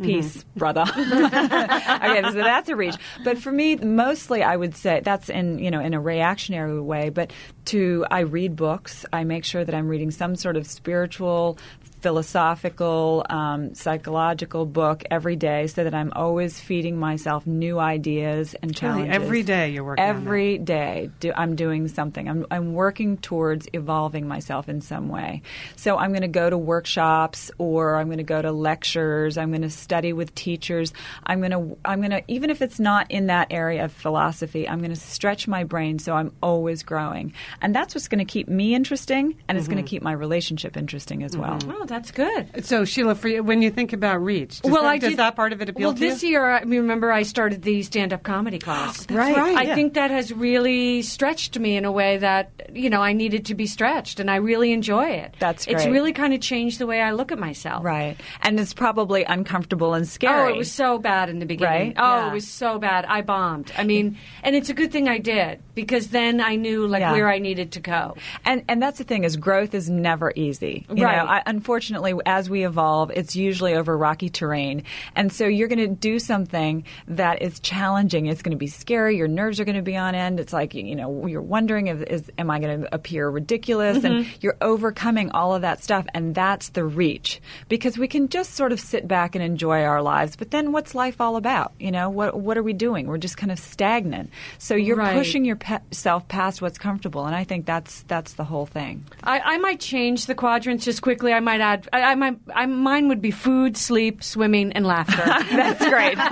[0.00, 0.20] Mm-hmm.
[0.20, 0.84] Peace, brother.
[0.96, 2.96] okay, so that's a reach.
[3.22, 7.10] But for me, mostly, I would say that's in you know in a reactionary way.
[7.10, 7.32] But
[7.66, 9.04] to I read books.
[9.12, 11.58] I make sure that I'm reading some sort of spiritual,
[12.00, 18.70] philosophical, um, psychological book every day, so that I'm always feeding myself new ideas and
[18.70, 19.14] Really, challenges.
[19.14, 20.20] every day you're working on that.
[20.20, 22.28] Every day, do, I'm doing something.
[22.28, 25.42] I'm, I'm working towards evolving myself in some way.
[25.76, 29.36] So I'm going to go to workshops, or I'm going to go to lectures.
[29.36, 30.92] I'm going to study with teachers.
[31.24, 34.68] I'm going to I'm going to even if it's not in that area of philosophy,
[34.68, 38.24] I'm going to stretch my brain so I'm always growing, and that's what's going to
[38.24, 41.58] keep me interesting, and it's going to keep my relationship interesting as well.
[41.68, 42.64] Oh, that's good.
[42.64, 45.18] So Sheila, for you, when you think about reach, does, well, that, I does did,
[45.18, 46.06] that part of it appeal well, to you?
[46.06, 49.06] Well, this year, I mean, remember I started the stand-up comedy class.
[49.10, 49.36] Right.
[49.36, 49.74] right, I yeah.
[49.74, 53.54] think that has really stretched me in a way that you know I needed to
[53.54, 55.34] be stretched, and I really enjoy it.
[55.40, 55.76] That's great.
[55.76, 57.84] It's really kind of changed the way I look at myself.
[57.84, 58.16] Right.
[58.42, 60.52] And it's probably uncomfortable and scary.
[60.52, 61.88] Oh, it was so bad in the beginning.
[61.88, 61.96] Right?
[61.98, 62.30] Oh, Yeah.
[62.30, 63.04] it was so bad.
[63.06, 63.72] I bombed.
[63.76, 67.12] I mean, and it's a good thing I did because then I knew like Yeah.
[67.12, 68.16] where I needed to go.
[68.44, 70.86] And and that's the thing is growth is never easy.
[70.94, 71.16] You Right.
[71.16, 71.79] know, I, unfortunately,
[72.26, 74.84] as we evolve, it's usually over rocky terrain,
[75.16, 78.26] and so you're going to do something that is challenging.
[78.26, 79.16] It's going to be scary.
[79.16, 80.40] Your nerves are going to be on end.
[80.40, 84.24] It's like you know you're wondering if is am I going to appear ridiculous, and
[84.24, 84.30] mm-hmm.
[84.40, 88.72] you're overcoming all of that stuff, and that's the reach because we can just sort
[88.72, 91.72] of sit back and enjoy our lives, but then what's life all about?
[91.78, 93.06] You know, what what are we doing?
[93.06, 94.30] We're just kind of stagnant.
[94.58, 95.16] So you're Right.
[95.16, 99.04] pushing yourself past what's comfortable, and I think that's that's the whole thing.
[99.24, 101.32] I, I might change the quadrants just quickly.
[101.32, 101.88] I might add.
[101.92, 102.38] I, I might.
[102.54, 105.16] I, mine would be food, sleep, swimming, and laughter.
[105.56, 106.16] That's great.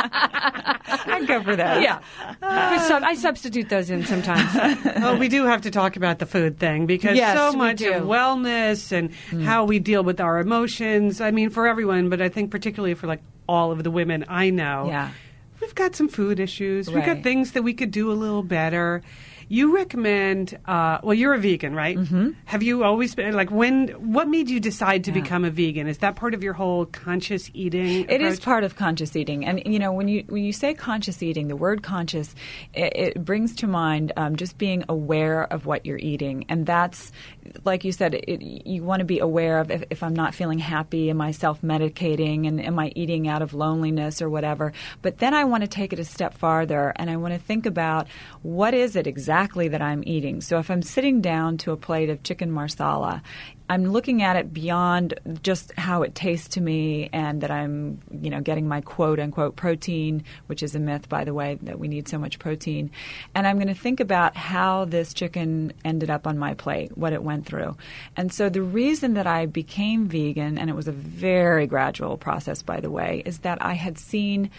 [0.00, 1.82] I'd go for that.
[1.82, 2.00] yeah,
[2.42, 4.50] I sub- I substitute those in sometimes.
[5.02, 7.92] oh, we do have to talk about the food thing because Yes, so much do.
[7.92, 9.42] of wellness and Mm.
[9.42, 11.20] how we deal with our emotions.
[11.20, 14.50] I mean, for everyone, but I think particularly for like all of the women I
[14.50, 14.86] know.
[14.88, 15.10] Yeah.
[15.60, 16.88] We've got some food issues.
[16.88, 19.02] We've got things that we could do a little better.
[19.50, 21.96] You recommend, uh, well, you're a vegan, right?
[21.96, 22.30] Mm-hmm.
[22.44, 25.86] Have you always been, like, when, what made you decide to become a vegan?
[25.86, 28.04] Is that part of your whole conscious eating?
[28.10, 28.44] It is approach?
[28.44, 31.56] part of conscious eating, and you know when you when you say conscious eating, the
[31.56, 32.34] word conscious
[32.74, 37.10] it, it brings to mind um, just being aware of what you're eating, and that's
[37.64, 40.58] like you said, it, you want to be aware of if, if I'm not feeling
[40.58, 44.74] happy, am I self medicating, and am I eating out of loneliness or whatever.
[45.00, 47.64] But then I want to take it a step farther, and I want to think
[47.64, 48.08] about
[48.42, 50.40] what is it exactly that I'm eating.
[50.40, 53.22] So if I'm sitting down to a plate of chicken marsala.
[53.70, 58.30] I'm looking at it beyond just how it tastes to me and that I'm, you
[58.30, 61.86] know, getting my quote unquote protein, which is a myth, by the way, that we
[61.86, 62.90] need so much protein.
[63.34, 67.12] And I'm going to think about how this chicken ended up on my plate, what
[67.12, 67.76] it went through.
[68.16, 72.62] And so the reason that I became vegan, and it was a very gradual process,
[72.62, 74.50] by the way, is that I had seen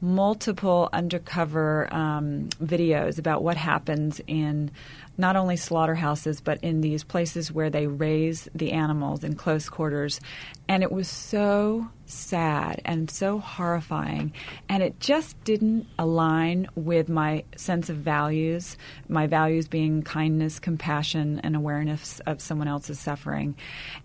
[0.00, 4.70] multiple undercover um, videos about what happens in
[5.18, 10.20] not only slaughterhouses but in these places where they raise the animals in close quarters.
[10.68, 14.32] And it was so sad and so horrifying.
[14.68, 18.76] And it just didn't align with my sense of values
[19.08, 23.54] my values being kindness compassion and awareness of someone else's suffering.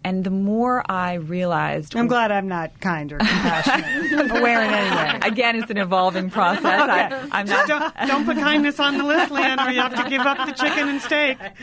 [0.03, 4.31] And the more i realized I'm glad I'm not kind or compassionate.
[4.31, 5.19] Aware in any way.
[5.23, 6.65] again it's an evolving process.
[6.65, 10.09] I, i'm not don't, don't put kindness on the list, Lian, or you have to
[10.09, 11.37] give up the chicken and steak.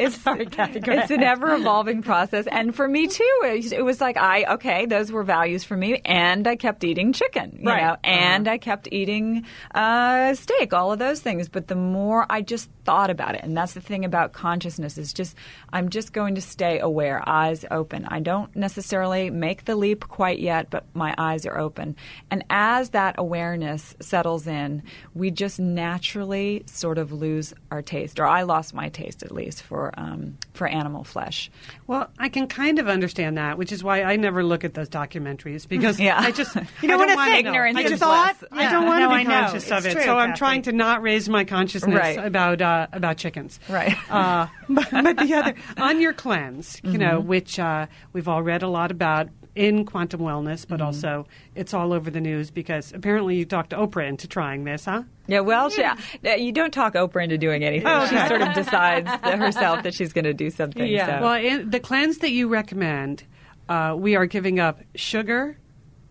[0.00, 2.46] it's, it's an ever evolving process.
[2.50, 6.00] And for me too, it, it was like I okay, those were values for me,
[6.04, 7.82] and I kept eating chicken, you Right.
[7.82, 11.48] know, and I kept eating uh, steak, all of those things.
[11.48, 15.12] But the more I just thought about it, and that's the thing about consciousness is
[15.12, 15.36] just
[15.72, 18.04] I'm just going to stay aware, eyes open.
[18.06, 21.96] I don't necessarily make the leap quite yet, but my eyes are open.
[22.30, 24.82] And as that awareness settles in,
[25.14, 29.62] we just naturally sort of lose our taste, or I lost my taste at least
[29.62, 31.50] for um, for animal flesh.
[31.86, 34.88] Well, I can kind of understand that, which is why I never look at those
[34.88, 36.20] documentaries because Yeah.
[36.20, 37.46] I just You don't I wanna think.
[37.46, 38.44] Ignorance I just bliss.
[38.52, 39.30] I don't want to I be know.
[39.40, 42.18] conscious of It's it, true, so I'm trying to not raise my consciousness Right.
[42.18, 43.58] about uh, about chickens.
[43.68, 43.96] Right.
[44.10, 47.28] Uh, but, but the other on your cleanse, you know, Mm-hmm.
[47.28, 50.86] which uh, we've all read a lot about in quantum wellness, but Mm-hmm.
[50.86, 55.02] also it's all over the news because apparently you talked Oprah into trying this, huh?
[55.28, 55.94] Yeah, well, she, uh,
[56.36, 57.86] you don't talk Oprah into doing anything.
[57.86, 60.84] Oh, She sort of decides that herself that she's going to do something.
[61.06, 61.22] so.
[61.22, 63.24] Well, in the cleanse that you recommend,
[63.68, 65.56] uh, we are giving up sugar,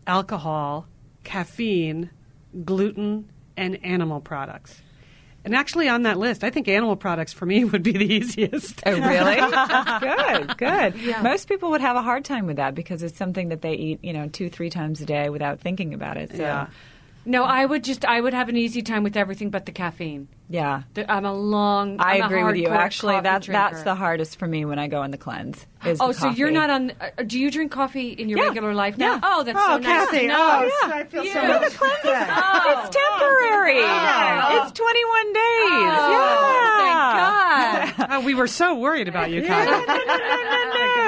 [0.08, 0.88] alcohol,
[1.24, 2.10] caffeine,
[2.66, 4.82] gluten, and animal products.
[5.46, 8.82] And actually, on that list, I think animal products for me would be the easiest.
[8.86, 9.36] Oh, really?
[10.00, 11.24] good, good.
[11.24, 14.00] Most people would have a hard time with that because it's something that they eat,
[14.04, 16.32] you know, two, three times a day without thinking about it.
[16.32, 16.68] So, Yeah.
[17.26, 18.06] no, I would just.
[18.06, 20.28] I would have an easy time with everything but the caffeine.
[20.54, 20.84] Yeah.
[21.10, 22.00] I'm a long.
[22.00, 22.70] I I'm a agree with you.
[22.70, 25.66] Actually, coffee that that's the hardest for me when I go on the cleanse.
[25.84, 26.92] Is Oh, the so you're not on?
[27.02, 28.46] Uh, do you drink coffee in your Yeah.
[28.50, 29.16] regular life now?
[29.16, 29.20] Yeah.
[29.24, 30.20] Oh, that's Oh, so nice Kathy.
[30.22, 30.70] to know.
[30.72, 31.48] Oh, I feel so Yeah.
[31.60, 31.80] much better.
[32.06, 32.84] Oh.
[32.86, 33.80] It's temporary.
[33.82, 34.62] Oh.
[34.64, 35.44] It's 21 days.
[36.00, 37.84] Oh, yeah.
[37.84, 38.10] Thank God.
[38.14, 39.72] Oh, we were so worried about you, Kathy.
[39.72, 40.14] no, no, no, no.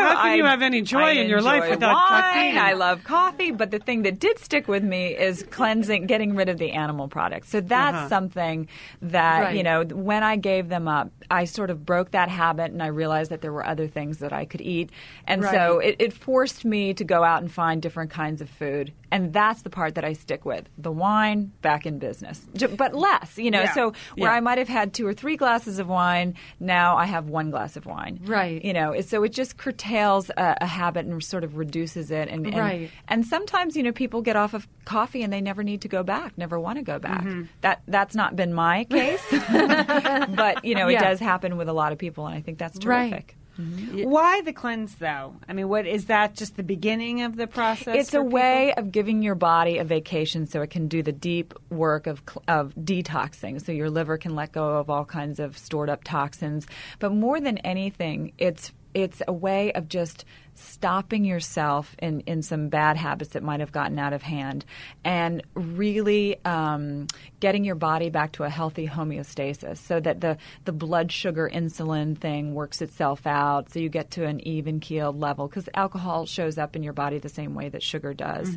[0.05, 2.57] How can I- you have any joy I in your life without wine, caffeine?
[2.57, 6.49] I love coffee, but the thing that did stick with me is cleansing, getting rid
[6.49, 7.49] of the animal products.
[7.49, 8.09] So that's Uh-huh.
[8.09, 8.67] something
[9.03, 9.55] that that Right.
[9.57, 12.87] you know when I gave them up, I sort of broke that habit, and I
[12.87, 14.89] realized that there were other things that I could eat,
[15.27, 18.93] and so it, it forced me to go out and find different kinds of food,
[19.11, 22.45] and that's the part that I stick with: the wine, back in business,
[22.77, 23.61] but less, you know.
[23.63, 23.73] Yeah.
[23.73, 24.35] So where Yeah.
[24.37, 27.75] I might have had two or three glasses of wine, now I have one glass
[27.77, 28.63] of wine, Right.
[28.63, 32.45] You know, so it just curtails a, a habit and sort of reduces it, and,
[32.47, 32.91] and Right.
[33.07, 36.03] and sometimes, you know, people get off of coffee and they never need to go
[36.03, 37.21] back, never want to go back.
[37.23, 37.43] Mm-hmm.
[37.61, 39.14] That that's not been my case,
[40.35, 41.03] but you know, it Yeah.
[41.09, 43.09] does happen with a lot of people, and I think that's Right.
[43.09, 43.37] terrific.
[43.59, 44.09] Mm-hmm.
[44.09, 45.33] Why the cleanse, though?
[45.47, 46.33] I mean, what is that?
[46.35, 47.95] Just the beginning of the process?
[47.95, 48.31] It's a people?
[48.31, 52.21] way of giving your body a vacation so it can do the deep work of
[52.49, 53.63] of detoxing.
[53.65, 56.67] So your liver can let go of all kinds of stored up toxins.
[56.99, 60.25] But more than anything, it's it's a way of just
[60.55, 64.65] stopping yourself in, in some bad habits that might have gotten out of hand
[65.03, 67.07] and really um,
[67.39, 72.17] getting your body back to a healthy homeostasis so that the, the blood sugar insulin
[72.17, 76.57] thing works itself out so you get to an even keeled level because alcohol shows
[76.57, 78.55] up in your body the same way that sugar does.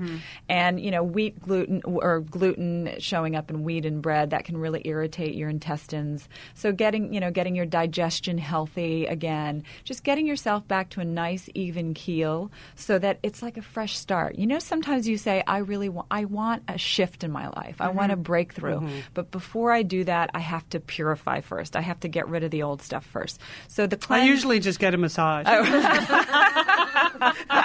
[0.48, 4.56] And you know wheat gluten or gluten showing up in wheat and bread that can
[4.56, 6.28] really irritate your intestines.
[6.54, 11.04] So getting you know getting your digestion healthy again just getting yourself back to a
[11.04, 14.36] nice even keel so that it's like a fresh start.
[14.36, 17.80] You know sometimes you say i really want i want a shift in my life.
[17.80, 17.96] I mm-hmm.
[17.96, 18.80] want a breakthrough.
[18.80, 18.98] Mm-hmm.
[19.14, 21.76] But before i do that i have to purify first.
[21.76, 23.40] I have to get rid of the old stuff first.
[23.68, 25.46] So the I usually just get a massage.
[25.48, 25.64] Oh.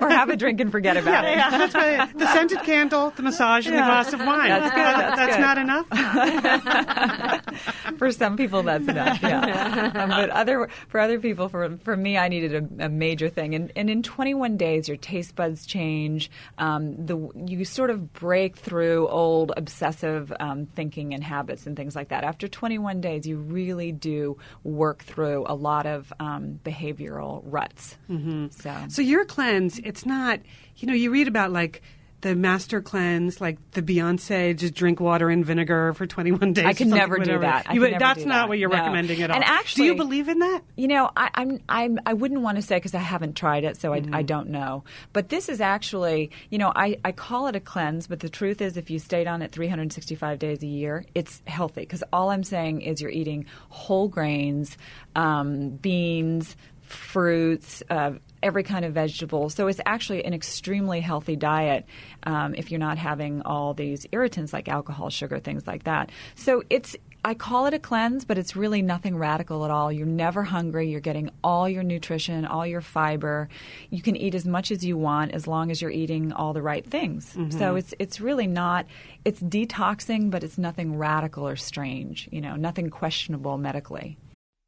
[0.06, 2.18] or have a drink and forget about it Yeah, that's right.
[2.18, 4.48] The scented candle, the massage, and the glass of wine.
[4.48, 5.42] That's good, that's that's good.
[5.42, 5.86] not enough.
[7.98, 12.16] for some people that's enough yeah um, but other for other people for for me
[12.16, 16.30] i needed a, a major thing and, and in 21 days your taste buds change
[16.58, 21.94] um, the you sort of break through old obsessive um, thinking and habits and things
[21.94, 27.42] like that after 21 days you really do work through a lot of um, behavioral
[27.44, 28.46] ruts mm-hmm.
[28.50, 30.40] so So your cleanse, it's not,
[30.76, 31.82] you know, you read about like
[32.22, 36.66] the master cleanse, like the Beyonce, just drink water and vinegar for 21 days.
[36.66, 37.64] I could never do that.
[37.64, 38.48] You can would- never that's do not that.
[38.50, 38.76] what you're No.
[38.76, 39.36] recommending at all.
[39.36, 40.60] And actually, do you believe in that?
[40.76, 43.80] You know, I, I'm, I'm, I wouldn't want to say because I haven't tried it,
[43.80, 44.84] so I, I don't know.
[45.14, 48.60] But this is actually, you know, I, I call it a cleanse, but the truth
[48.60, 51.80] is, if you stayed on it 365 days a year, it's healthy.
[51.80, 54.76] Because all I'm saying is you're eating whole grains,
[55.16, 56.54] um, beans,
[56.90, 58.12] fruits, uh,
[58.42, 59.50] every kind of vegetable.
[59.50, 61.86] So it's actually an extremely healthy diet
[62.24, 66.10] um, if you're not having all these irritants like alcohol, sugar, things like that.
[66.34, 69.92] So it's I call it a cleanse, but it's really nothing radical at all.
[69.92, 70.88] You're never hungry.
[70.88, 73.50] You're getting all your nutrition, all your fiber.
[73.90, 76.62] You can eat as much as you want as long as you're eating all the
[76.62, 77.36] right things.
[77.58, 78.86] So it's it's really not
[79.26, 84.16] it's detoxing, but it's nothing radical or strange, you know, nothing questionable medically.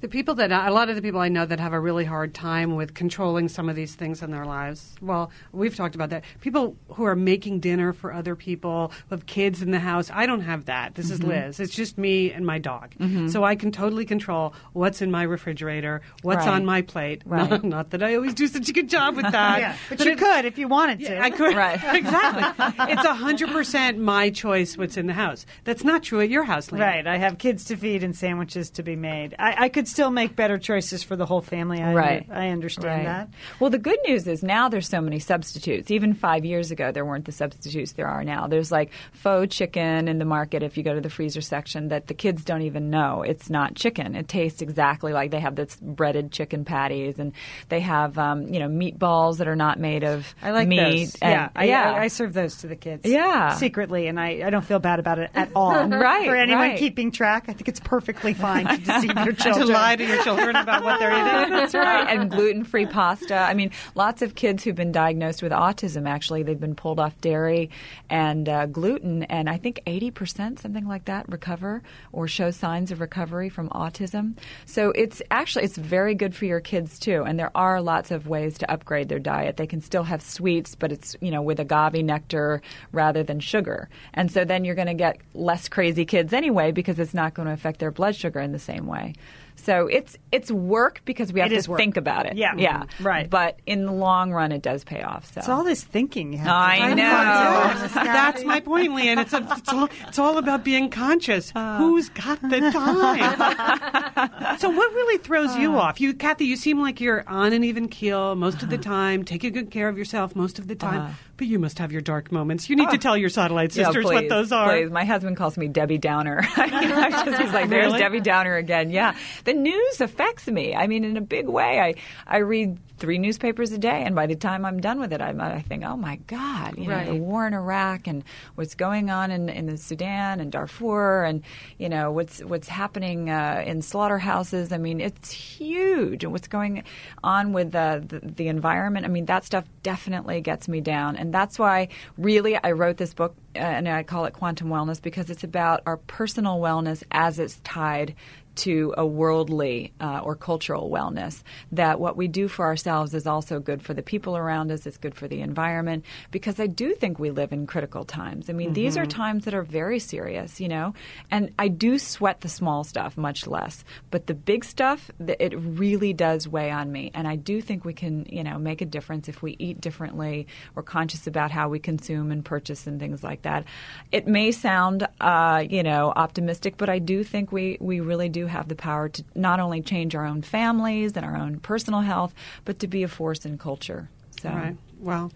[0.00, 2.34] The people that a lot of the people I know that have a really hard
[2.34, 4.94] time with controlling some of these things in their lives.
[5.00, 6.24] Well, we've talked about that.
[6.40, 10.10] People who are making dinner for other people, who have kids in the house.
[10.12, 10.94] I don't have that.
[10.94, 11.28] This is mm-hmm.
[11.28, 11.60] Liz.
[11.60, 12.94] It's just me and my dog.
[12.98, 13.28] Mm-hmm.
[13.28, 16.54] So I can totally control what's in my refrigerator, what's Right.
[16.54, 17.22] on my plate.
[17.24, 17.48] Right.
[17.48, 19.52] Not, not that I always do such a good job with that.
[19.62, 21.20] Yeah, but, you it- could if you wanted to.
[21.20, 21.54] I could.
[21.54, 21.78] Right.
[21.94, 22.92] exactly.
[22.92, 24.76] It's hundred percent my choice.
[24.76, 25.46] What's in the house?
[25.64, 26.72] That's not true at your house.
[26.72, 27.06] Right.
[27.06, 29.34] I have kids to feed and sandwiches to be made.
[29.38, 31.80] I, I could still make better choices for the whole family.
[31.82, 32.26] I, Right.
[32.30, 33.28] I understand that.
[33.60, 35.90] Well, the good news is now there's so many substitutes.
[35.90, 38.46] Even five years ago, there weren't the substitutes there are now.
[38.46, 42.06] There's like faux chicken in the market if you go to the freezer section that
[42.06, 44.14] the kids don't even know it's not chicken.
[44.14, 47.32] It tastes exactly like they have this breaded chicken patties and
[47.68, 50.78] they have um, you know meatballs that are not made of I like meat.
[51.06, 51.14] those.
[51.22, 51.92] and- yeah, I, yeah.
[51.92, 53.02] I, I serve those to the kids.
[53.04, 53.54] Yeah.
[53.56, 55.72] secretly, and I, I don't feel bad about it at all.
[56.02, 56.78] Right, For anyone right.
[56.78, 59.78] keeping track, I think it's perfectly fine to deceive your To children.
[59.78, 61.50] lie to your children about what they're eating.
[61.56, 62.08] That's right.
[62.08, 63.36] And gluten free pasta.
[63.36, 67.20] I mean, lots of kids who've been diagnosed with autism actually, they've been pulled off
[67.20, 67.70] dairy
[68.10, 71.82] and uh, gluten, and I think 80%, something like that, recover
[72.12, 74.36] or show signs of recovery from autism.
[74.66, 77.24] So it's actually, it's very good for your kids too.
[77.24, 79.56] And there are lots of ways to upgrade their diet.
[79.56, 83.88] They can still have sweets, but it's, you know, with agave nectar rather than sugar.
[84.14, 87.46] And so then you're going to get less crazy kids anyway because it's not going
[87.46, 89.14] to affect their blood sugar in the same way.
[89.62, 91.78] So it's it's work because we have It to work.
[91.78, 92.36] think about it.
[92.36, 92.54] Yeah.
[92.56, 93.06] yeah, mm-hmm.
[93.06, 93.30] Right.
[93.30, 95.32] But in the long run, it does pay off.
[95.32, 96.48] So It's all this thinking you have.
[96.48, 97.02] I to know.
[97.02, 99.18] Yes, That's my point, Lian.
[99.18, 101.52] It's, a, it's, all, it's all about being conscious.
[101.54, 101.78] Uh.
[101.78, 104.58] Who's got the time?
[104.58, 105.80] so, what really throws you uh.
[105.80, 106.00] off?
[106.00, 108.82] You, Kathy, you seem like you're on an even keel most of the uh-huh.
[108.82, 111.14] time, taking good care of yourself most of the time, uh-huh.
[111.36, 112.68] but you must have your dark moments.
[112.68, 112.98] You need to oh.
[112.98, 114.72] tell your satellite Yeah, sisters what those are.
[114.72, 114.90] Please.
[114.90, 116.40] My husband calls me Debbie Downer.
[116.56, 117.98] I just, he's like, "There's Really?
[117.98, 119.14] Debbie Downer again." Yeah,
[119.52, 120.74] the news affects me.
[120.74, 121.78] I mean, in a big way.
[121.78, 121.94] I
[122.26, 125.30] I read three newspapers a day, and by the time I'm done with it, I,
[125.30, 128.22] I think, oh my God, you know, the war in Iraq and
[128.54, 131.42] what's going on in, in the Sudan and Darfur, and
[131.78, 134.72] you know what's what's happening uh, in slaughterhouses.
[134.72, 136.84] I mean, it's huge, and what's going
[137.22, 139.04] on with uh, the the environment.
[139.04, 143.12] I mean, that stuff definitely gets me down, and that's why really I wrote this
[143.12, 143.34] book.
[143.54, 147.60] Uh, and I call it Quantum Wellness because it's about our personal wellness as it's
[147.64, 148.14] tied
[148.56, 151.42] to a worldly uh, or cultural wellness.
[151.72, 154.96] That what we do for ourselves is also good for the people around us, it's
[154.96, 158.50] good for the environment, because I do think we live in critical times.
[158.50, 160.94] I mean, these are times that are very serious, you know,
[161.30, 166.12] and I do sweat the small stuff much less, but the big stuff, it really
[166.12, 167.10] does weigh on me.
[167.14, 170.46] And I do think we can, you know, make a difference if we eat differently,
[170.74, 173.64] we're conscious about how we consume and purchase and things like that.
[174.10, 178.41] It may sound, uh, you know, optimistic, but I do think we, we really do
[178.46, 182.34] have the power to not only change our own families and our own personal health,
[182.64, 184.08] but to be a force in culture.
[184.40, 184.50] So.
[184.50, 184.76] Right.
[184.98, 185.32] Well,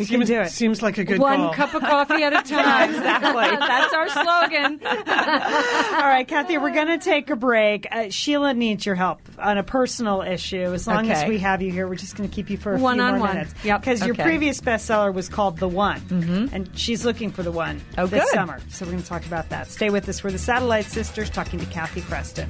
[0.00, 0.50] We can seems, do it.
[0.50, 1.50] Seems like a good One goal.
[1.52, 2.90] cup of coffee at a time.
[2.90, 3.56] Exactly.
[3.56, 4.80] That's our slogan.
[4.86, 7.86] All right, Kathy, we're going to take a break.
[7.90, 10.72] Uh, Sheila needs your help on a personal issue.
[10.72, 12.76] As long as we have you here, we're just going to keep you for a
[12.76, 13.18] few One-on-one.
[13.18, 13.54] more minutes.
[13.64, 13.80] Yep.
[13.80, 16.54] Because your previous bestseller was called The One, mm-hmm.
[16.54, 18.34] and she's looking for the one Oh, this good.
[18.34, 18.58] summer.
[18.68, 19.68] So we're going to talk about that.
[19.70, 20.24] Stay with us.
[20.24, 22.48] We're the Satellite Sisters talking to Kathy Freston.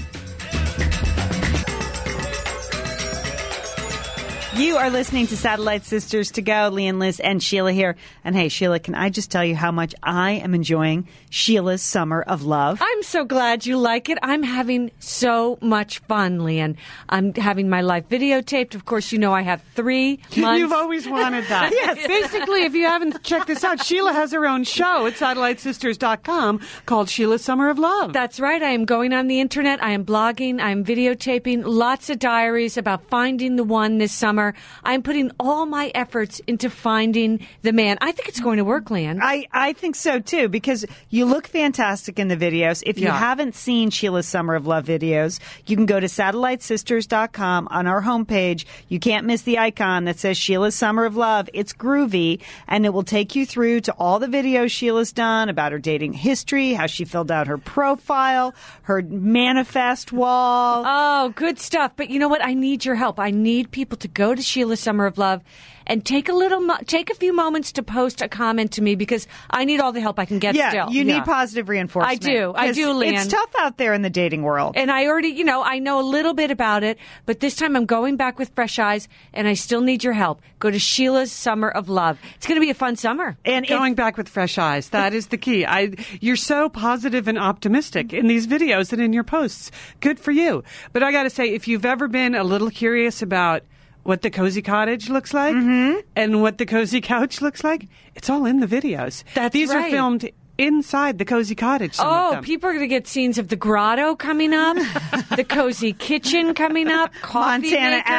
[4.56, 6.70] You are listening to Satellite Sisters to Go.
[6.72, 7.94] Lee and Liz and Sheila here.
[8.24, 12.20] And hey, Sheila, can I just tell you how much I am enjoying Sheila's Summer
[12.22, 12.80] of Love?
[12.82, 14.18] I'm so glad you like it.
[14.24, 16.76] I'm having so much fun, Lian.
[17.08, 18.74] I'm having my life videotaped.
[18.74, 20.58] Of course, you know I have three months.
[20.58, 21.70] You've always wanted that.
[21.72, 22.04] yes.
[22.08, 27.08] Basically, if you haven't checked this out, Sheila has her own show at satellitesisters.com called
[27.08, 28.12] Sheila's Summer of Love.
[28.12, 28.60] That's right.
[28.60, 29.80] I am going on the internet.
[29.82, 30.60] I am blogging.
[30.60, 34.39] I am videotaping lots of diaries about finding the one this summer.
[34.84, 37.98] I'm putting all my efforts into finding the man.
[38.00, 39.18] I think it's going to work, Lian.
[39.22, 42.82] I, I think so too because you look fantastic in the videos.
[42.86, 43.18] If you Yeah.
[43.18, 48.64] haven't seen Sheila's Summer of Love videos, you can go to satellitesisters.com on our homepage.
[48.88, 51.48] You can't miss the icon that says Sheila's Summer of Love.
[51.52, 55.72] It's groovy and it will take you through to all the videos Sheila's done about
[55.72, 60.84] her dating history, how she filled out her profile, her manifest wall.
[60.86, 61.92] Oh, good stuff.
[61.96, 62.44] But you know what?
[62.44, 63.18] I need your help.
[63.18, 65.42] I need people to go to Sheila's Summer of Love
[65.86, 68.94] and take a little, mo- take a few moments to post a comment to me
[68.94, 70.90] because I need all the help I can get yeah, still.
[70.90, 71.16] you Yeah.
[71.18, 72.22] need positive reinforcement.
[72.22, 72.52] I do.
[72.54, 73.14] I do, Lian.
[73.14, 74.74] It's tough out there in the dating world.
[74.76, 77.74] And I already, you know, I know a little bit about it, but this time
[77.74, 80.42] I'm going back with fresh eyes and I still need your help.
[80.60, 82.18] Go to Sheila's Summer of Love.
[82.36, 83.36] It's going to be a fun summer.
[83.44, 84.90] and if- Going back with fresh eyes.
[84.90, 85.64] That is the key.
[85.66, 89.72] I, you're so positive and optimistic in these videos and in your posts.
[90.00, 90.62] Good for you.
[90.92, 93.62] But I got to say, if you've ever been a little curious about
[94.02, 96.00] what the cozy cottage looks like Mm-hmm.
[96.16, 99.24] and what the cozy couch looks like, it's all in the videos.
[99.34, 100.30] That's These are filmed
[100.60, 101.94] inside the cozy cottage.
[101.94, 102.44] some of Oh, them.
[102.44, 104.76] people are going to get scenes of the grotto coming up,
[105.36, 108.12] the cozy kitchen coming up, coffee Montana makers,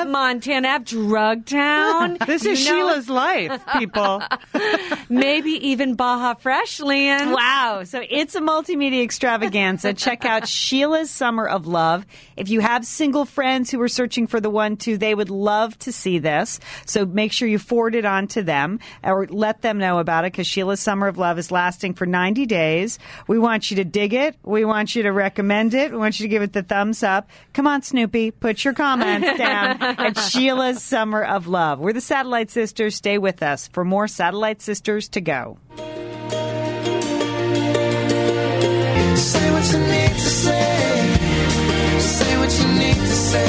[0.00, 0.10] Ave.
[0.10, 2.16] Montana Ave, Drug Town.
[2.26, 4.22] This is You know, Sheila's life, people.
[5.08, 7.32] Maybe even Baja Fresh, Lian.
[7.32, 7.82] Wow.
[7.84, 9.92] So it's a multimedia extravaganza.
[9.94, 12.06] Check out Sheila's Summer of Love.
[12.36, 15.78] If you have single friends who are searching for the one too, they would love
[15.80, 16.60] to see this.
[16.86, 20.32] So make sure you forward it on to them or let them know about it
[20.32, 23.00] because Sheila's Summer of Love is lasting for 90 days.
[23.26, 24.36] We want you to dig it.
[24.44, 25.90] We want you to recommend it.
[25.90, 27.28] We want you to give it the thumbs up.
[27.52, 31.80] Come on, Snoopy, put your comments down at Sheila's Summer of Love.
[31.80, 32.94] We're the Satellite Sisters.
[32.94, 35.58] Stay with us for more Satellite Sisters to go.
[39.16, 41.16] Say what you need to say.
[41.98, 43.46] Say what you need to say.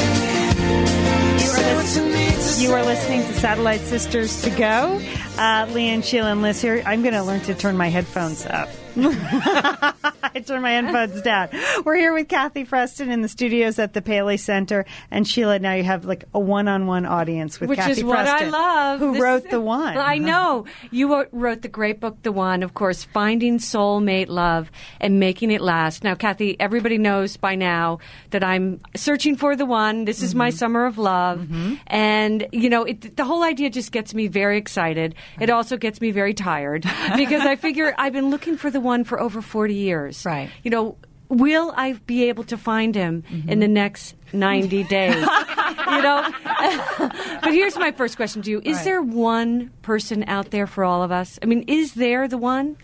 [1.37, 2.63] Say what you need to say.
[2.63, 4.99] You are listening to Satellite Sisters to Go.
[5.37, 6.81] Uh, Lian, Sheila, and Liz here.
[6.85, 8.69] I'm going to learn to turn my headphones up.
[8.97, 11.49] I turn my headphones down.
[11.83, 15.59] We're here with Kathy Freston in the studios at the Paley Center, and Sheila.
[15.59, 18.99] Now you have like a one-on-one audience with Which Kathy is what I Freston, love.
[18.99, 19.97] Who This- wrote the one?
[19.97, 20.25] I uh-huh.
[20.25, 20.65] know.
[20.91, 24.69] You wrote- the great book, The One, of course, Finding Soulmate Love
[24.99, 26.03] and Making It Last.
[26.03, 27.99] Now, Kathy, everybody knows by now
[28.31, 30.05] that I'm searching for the one.
[30.05, 30.57] This is my Mm-hmm.
[30.57, 31.39] summer of love.
[31.39, 31.75] Mm-hmm.
[31.87, 35.15] And, you know, it, the whole idea just gets me very excited.
[35.39, 35.57] It uh-huh.
[35.57, 36.83] also gets me very tired
[37.15, 40.23] because I figure I've been looking for the one for over 40 years.
[40.25, 40.49] Right.
[40.63, 43.49] You know, will I be able to find him mm-hmm.
[43.49, 45.15] in the next 90 days?
[45.15, 46.31] you know?
[47.41, 48.85] but here's my first question to you Is Right.
[48.85, 51.39] there one person out there for all of us?
[51.41, 52.77] I mean, is there the one?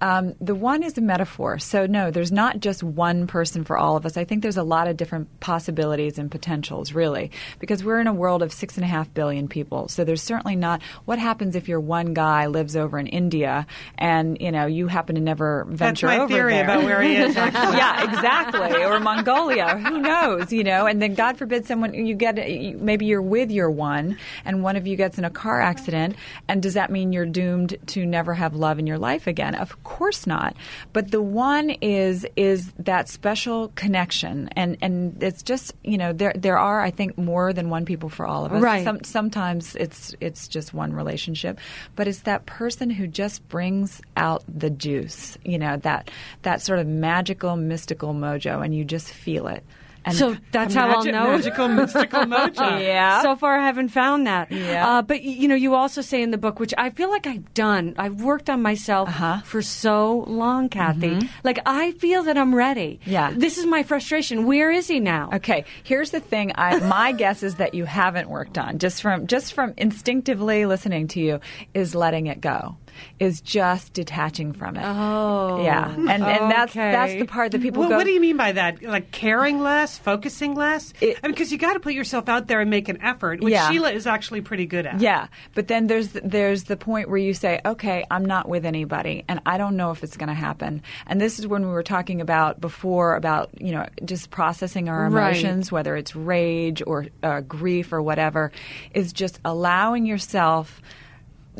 [0.00, 1.58] Um, the one is a metaphor.
[1.58, 4.16] So, no, there's not just one person for all of us.
[4.16, 8.14] I think there's a lot of different possibilities and potentials, really, because we're in a
[8.14, 9.88] world of six and a half billion people.
[9.88, 13.66] So, there's certainly not what happens if your one guy lives over in India
[13.98, 16.64] and, you know, you happen to never venture That's my over theory there.
[16.64, 17.34] about where he is.
[17.80, 18.82] Yeah, exactly.
[18.84, 19.76] Or Mongolia.
[19.78, 20.52] Who knows?
[20.52, 24.62] You know, and then God forbid someone you get maybe you're with your one, and
[24.62, 26.16] one of you gets in a car accident,
[26.48, 29.54] and does that mean you're doomed to never have love in your life again?
[29.54, 29.89] Of course
[30.26, 30.54] not.
[30.92, 36.32] But the one is is that special connection, and and it's just you know there
[36.36, 38.62] there are I think more than one people for all of us.
[38.62, 38.84] Right.
[38.84, 41.58] Some, sometimes it's it's just one relationship,
[41.96, 45.36] but it's that person who just brings out the juice.
[45.44, 46.10] You know that
[46.42, 49.64] that sort of magical, mystical mojo, and you just feel it.
[50.04, 51.32] And So that's how I'll know.
[51.36, 52.80] Magical, mystical mojo.
[52.80, 53.22] yeah.
[53.22, 54.50] So far, I haven't found that.
[54.50, 54.86] Yeah.
[54.88, 57.52] Uh, but you know, you also say in the book, which I feel like I've
[57.54, 57.94] done.
[57.98, 59.40] I've worked on myself Uh-huh.
[59.44, 61.18] for so long, Kathy.
[61.44, 63.00] Like I feel that I'm ready.
[63.04, 63.32] Yeah.
[63.36, 64.46] This is my frustration.
[64.46, 65.30] Where is he now?
[65.34, 66.52] Okay, here's the thing.
[66.54, 71.08] I, my guess is that you haven't worked on just from just from instinctively listening
[71.08, 71.40] to you
[71.74, 72.76] is letting it go,
[73.18, 74.82] is just detaching from it.
[74.84, 75.62] Oh.
[75.62, 76.92] yeah, and and that's okay.
[76.92, 77.96] that's the part that people Well, go.
[77.96, 78.82] what do you mean by that?
[78.82, 80.92] Like caring less, focusing less?
[81.00, 83.40] It- I mean, because you got to put yourself out there and make an effort,
[83.40, 83.70] which Yeah.
[83.70, 85.00] Sheila is actually pretty good at.
[85.00, 89.24] Yeah, but then there's there's the point where you say, okay, I'm not with anybody,
[89.28, 90.82] and I don't know if it's going to happen.
[91.06, 95.08] And this is when we were talking about before about you know just processing our
[95.08, 95.30] Right.
[95.36, 98.52] emotions, whether it's rage or uh, grief or whatever,
[98.94, 100.80] is just allowing yourself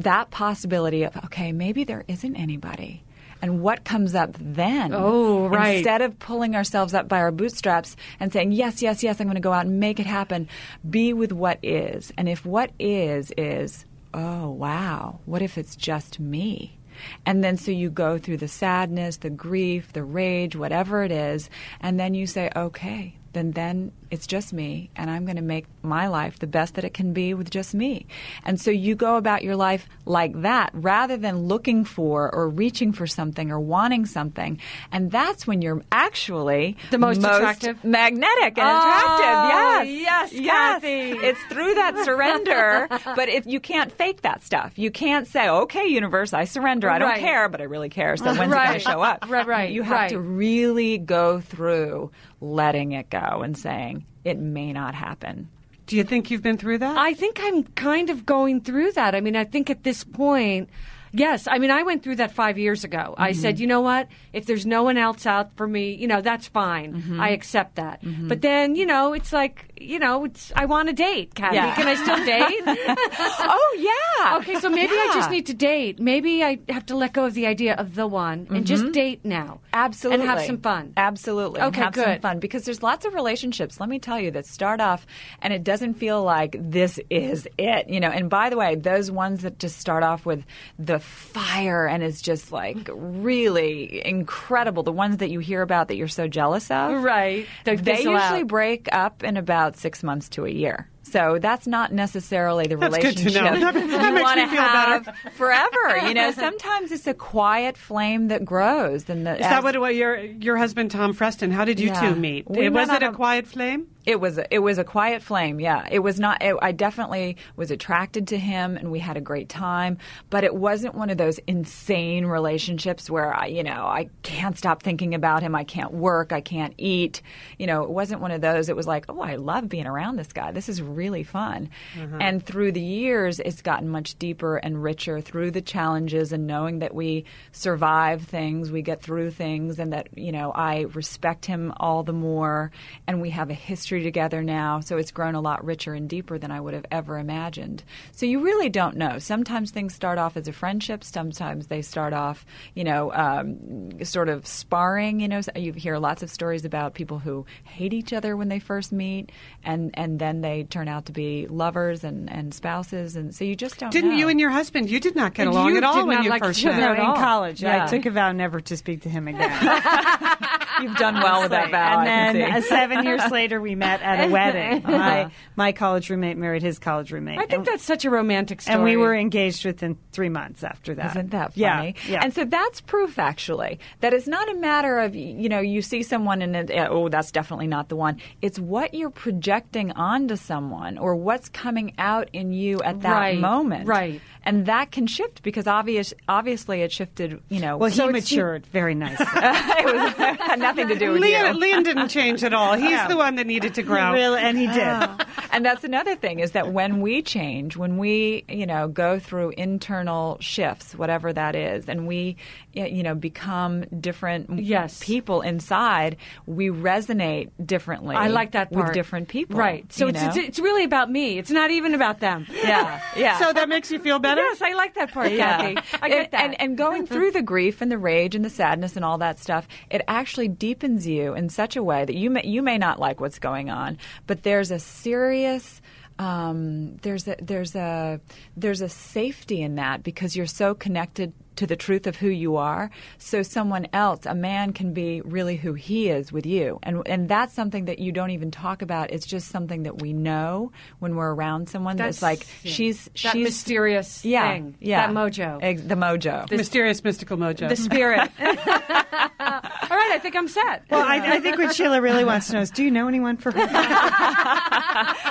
[0.02, 3.02] that possibility of okay, maybe there isn't anybody.
[3.42, 4.92] And what comes up then?
[4.94, 5.76] Oh, right.
[5.76, 9.36] Instead of pulling ourselves up by our bootstraps and saying, yes, yes, yes, I'm going
[9.36, 10.46] to go out and make it happen,
[10.88, 12.12] be with what is.
[12.18, 16.76] And if what is, is, oh, wow, what if it's just me?
[17.24, 21.48] And then so you go through the sadness, the grief, the rage, whatever it is,
[21.80, 25.66] and then you say, okay, then then it's just me and I'm going to make
[25.82, 28.06] my life the best that it can be with just me.
[28.44, 32.92] And so you go about your life like that rather than looking for or reaching
[32.92, 34.58] for something or wanting something.
[34.90, 37.84] And that's when you're actually The most attractive?
[37.84, 39.90] magnetic and Oh, attractive.
[40.00, 40.30] Yes.
[40.32, 41.10] yes, Kathy.
[41.12, 44.72] It's through that surrender, but if you can't fake that stuff.
[44.76, 46.90] You can't say, "Okay, universe, I surrender.
[46.90, 47.20] I don't Right.
[47.20, 49.24] care, but I really care." So when's it going to show up?
[49.30, 50.08] Right, right, You have right.
[50.10, 52.10] to really go through
[52.40, 55.48] letting it go and saying it may not happen.
[55.86, 56.96] Do you think you've been through that?
[56.96, 59.14] I think I'm kind of going through that.
[59.14, 60.70] I mean, I think at this point,
[61.12, 61.48] yes.
[61.50, 63.14] I mean, I went through that five years ago.
[63.18, 63.40] I Mm-hmm.
[63.40, 64.06] said, you know what?
[64.32, 66.94] If there's no one else out for me, you know, that's fine.
[66.94, 67.20] Mm-hmm.
[67.20, 68.02] I accept that.
[68.28, 71.56] But then, you know, it's like, you know, I want to date, Kathy.
[71.56, 71.74] Yeah.
[71.74, 72.62] Can I still date?
[73.40, 73.76] oh
[74.20, 74.36] yeah.
[74.38, 75.98] okay, so maybe I just need to date.
[75.98, 79.24] Maybe I have to let go of the idea of the one and just date
[79.24, 79.44] now.
[79.44, 79.64] Mm-hmm.
[79.72, 80.20] Absolutely.
[80.26, 80.92] And have some fun.
[80.96, 81.60] Absolutely.
[81.60, 82.22] and Okay, have some good.
[82.22, 85.06] fun because there's lots of relationships, let me tell you, that start off
[85.40, 87.88] and it doesn't feel like this is it.
[87.88, 90.44] You know, and by the way, those ones that just start off with
[90.78, 95.96] the fire and is just like really incredible, the ones that you hear about that
[95.96, 97.02] you're so jealous of.
[97.02, 97.46] Right.
[97.64, 98.12] They They usually
[98.42, 98.46] out.
[98.46, 100.88] break up in about six months to a year.
[101.02, 103.42] So that's not necessarily the That's relationship.
[103.60, 105.30] That- that you want to have better.
[105.32, 106.06] forever.
[106.06, 109.08] You know, sometimes it's a quiet flame that grows.
[109.08, 111.50] And the, is that what, what your your husband Tom Freston?
[111.50, 112.00] How did you Yeah.
[112.10, 112.48] two meet?
[112.48, 113.88] We was it a a- quiet flame?
[114.06, 115.60] It was a, it was a quiet flame.
[115.60, 116.42] Yeah, it was not.
[116.42, 119.98] It, I definitely was attracted to him, and we had a great time.
[120.30, 124.82] But it wasn't one of those insane relationships where I, you know, I can't stop
[124.82, 125.54] thinking about him.
[125.54, 126.32] I can't work.
[126.32, 127.20] I can't eat.
[127.58, 128.68] You know, it wasn't one of those.
[128.70, 130.50] It was like, oh, I love being around this guy.
[130.52, 131.68] This is really fun.
[131.94, 132.22] Mm-hmm.
[132.22, 136.78] And through the years, it's gotten much deeper and richer through the challenges and knowing
[136.78, 141.72] that we survive things, we get through things, and that you know I respect him
[141.76, 142.70] all the more,
[143.06, 144.78] and we have a history together now.
[144.78, 147.82] So it's grown a lot richer and deeper than I would have ever imagined.
[148.12, 149.18] So you really don't know.
[149.18, 151.02] Sometimes things start off as a friendship.
[151.02, 155.18] Sometimes they start off, you know, um, sort of sparring.
[155.20, 158.48] You know, So you hear lots of stories about people who hate each other when
[158.48, 159.32] they first meet,
[159.64, 163.56] and and then they turn out to be lovers and and spouses, and so you
[163.56, 163.88] just don't.
[163.88, 163.92] Know.
[163.92, 164.16] Didn't know.
[164.18, 164.90] you and your husband?
[164.90, 166.78] You did not get And along at all when you like first met.
[166.78, 167.16] No, in all.
[167.16, 169.50] college, I took a vow never to speak to him again.
[170.82, 171.98] You've done well with that vow.
[171.98, 172.66] I and can then see.
[172.66, 174.82] uh, seven years later, we met at a wedding.
[174.86, 177.38] My my college roommate married his college roommate.
[177.38, 178.74] I think And- that's such a romantic story.
[178.76, 181.10] and we were engaged within three months after that.
[181.16, 181.94] Isn't that Yeah, funny?
[182.08, 182.20] Yeah.
[182.22, 186.02] And so that's proof, actually, that it's not a matter of, you know, you see
[186.04, 188.18] someone and, oh, that's definitely not the one.
[188.42, 193.38] It's what you're projecting onto someone or what's coming out in you at that Right,
[193.38, 193.88] moment.
[193.88, 194.20] right.
[194.44, 197.40] And that can shift because obvious obviously it shifted.
[197.48, 199.26] You know, Well, he so it's- matured very nicely.
[199.34, 201.60] it was had nothing to do with Leon, you.
[201.60, 202.74] Leon didn't change at all.
[202.74, 203.08] He's Yeah.
[203.08, 204.12] the one that needed to grow.
[204.12, 204.78] Really, and he did.
[204.82, 205.26] Ah.
[205.52, 209.50] and that's another thing is that when we change, when we, you know, go through
[209.56, 212.36] internal shifts, whatever that is, and we,
[212.72, 215.02] you know, become different Yes.
[215.04, 216.16] people inside,
[216.46, 218.16] we resonate differently.
[218.16, 218.86] I like that part.
[218.86, 219.58] with different people.
[219.58, 219.90] Right.
[219.92, 221.38] So it's, it's it's really about me.
[221.38, 222.46] It's not even about them.
[222.62, 223.38] yeah, yeah.
[223.38, 224.29] So that makes you feel better?
[224.38, 225.76] Yes, I like that part, Kathy.
[226.00, 226.44] I get and, that.
[226.44, 229.38] And, and going through the grief and the rage and the sadness and all that
[229.38, 232.98] stuff, it actually deepens you in such a way that you may you may not
[232.98, 235.80] like what's going on, but there's a serious
[236.20, 238.20] um, there's a there's a
[238.56, 242.56] there's a safety in that because you're so connected to the truth of who you
[242.56, 242.90] are.
[243.18, 247.28] So someone else, a man, can be really who he is with you, and and
[247.28, 249.10] that's something that you don't even talk about.
[249.10, 251.96] It's just something that we know when we're around someone.
[251.96, 252.72] That's, like yeah.
[252.72, 254.74] she's that she's mysterious yeah, thing.
[254.80, 255.58] yeah, That mojo.
[255.62, 256.50] Ex- the mojo.
[256.50, 257.68] Mysterious, mystical mojo.
[257.68, 258.30] the spirit.
[258.40, 260.84] All right, I think I'm set.
[260.90, 263.36] Well, I, I think what Sheila really wants to know is, do you know anyone
[263.36, 263.58] for her?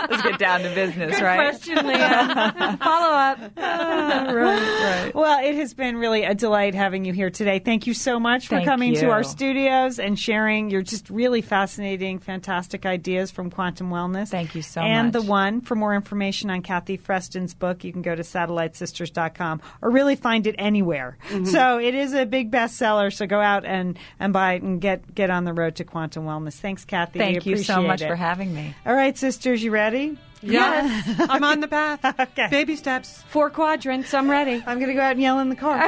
[0.09, 1.37] Let's get down to business, Good right?
[1.37, 2.77] question, Leah.
[2.81, 3.39] Follow up.
[3.57, 5.11] right, right.
[5.15, 7.59] Well, it has been really a delight having you here today.
[7.59, 11.41] Thank you so much for Thank coming to our studios and sharing your just really
[11.41, 14.29] fascinating, fantastic ideas from Quantum Wellness.
[14.29, 14.99] Thank you so and much.
[14.99, 19.61] And the one for more information on Kathy Freston's book, you can go to satellitesisters.com
[19.81, 21.17] or really find it anywhere.
[21.29, 21.45] Mm-hmm.
[21.45, 23.13] So it is a big bestseller.
[23.13, 26.25] So go out and, and buy it and get get on the road to Quantum
[26.25, 26.53] Wellness.
[26.53, 27.19] Thanks, Kathy.
[27.19, 28.07] We Thank you so much it.
[28.07, 28.75] for having me.
[28.85, 30.17] All right, sisters, you ready?
[30.41, 31.99] Yes, I'm on the path.
[32.19, 32.47] Okay.
[32.49, 33.23] Baby steps.
[33.29, 34.13] Four quadrants.
[34.13, 34.63] I'm ready.
[34.65, 35.87] I'm going to go out and yell in the car.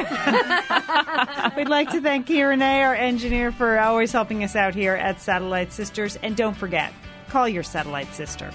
[1.58, 5.20] We'd like to thank Kieran A, our engineer, for always helping us out here at
[5.22, 6.18] Satellite Sisters.
[6.18, 6.94] And don't forget,
[7.30, 8.52] call your satellite sister.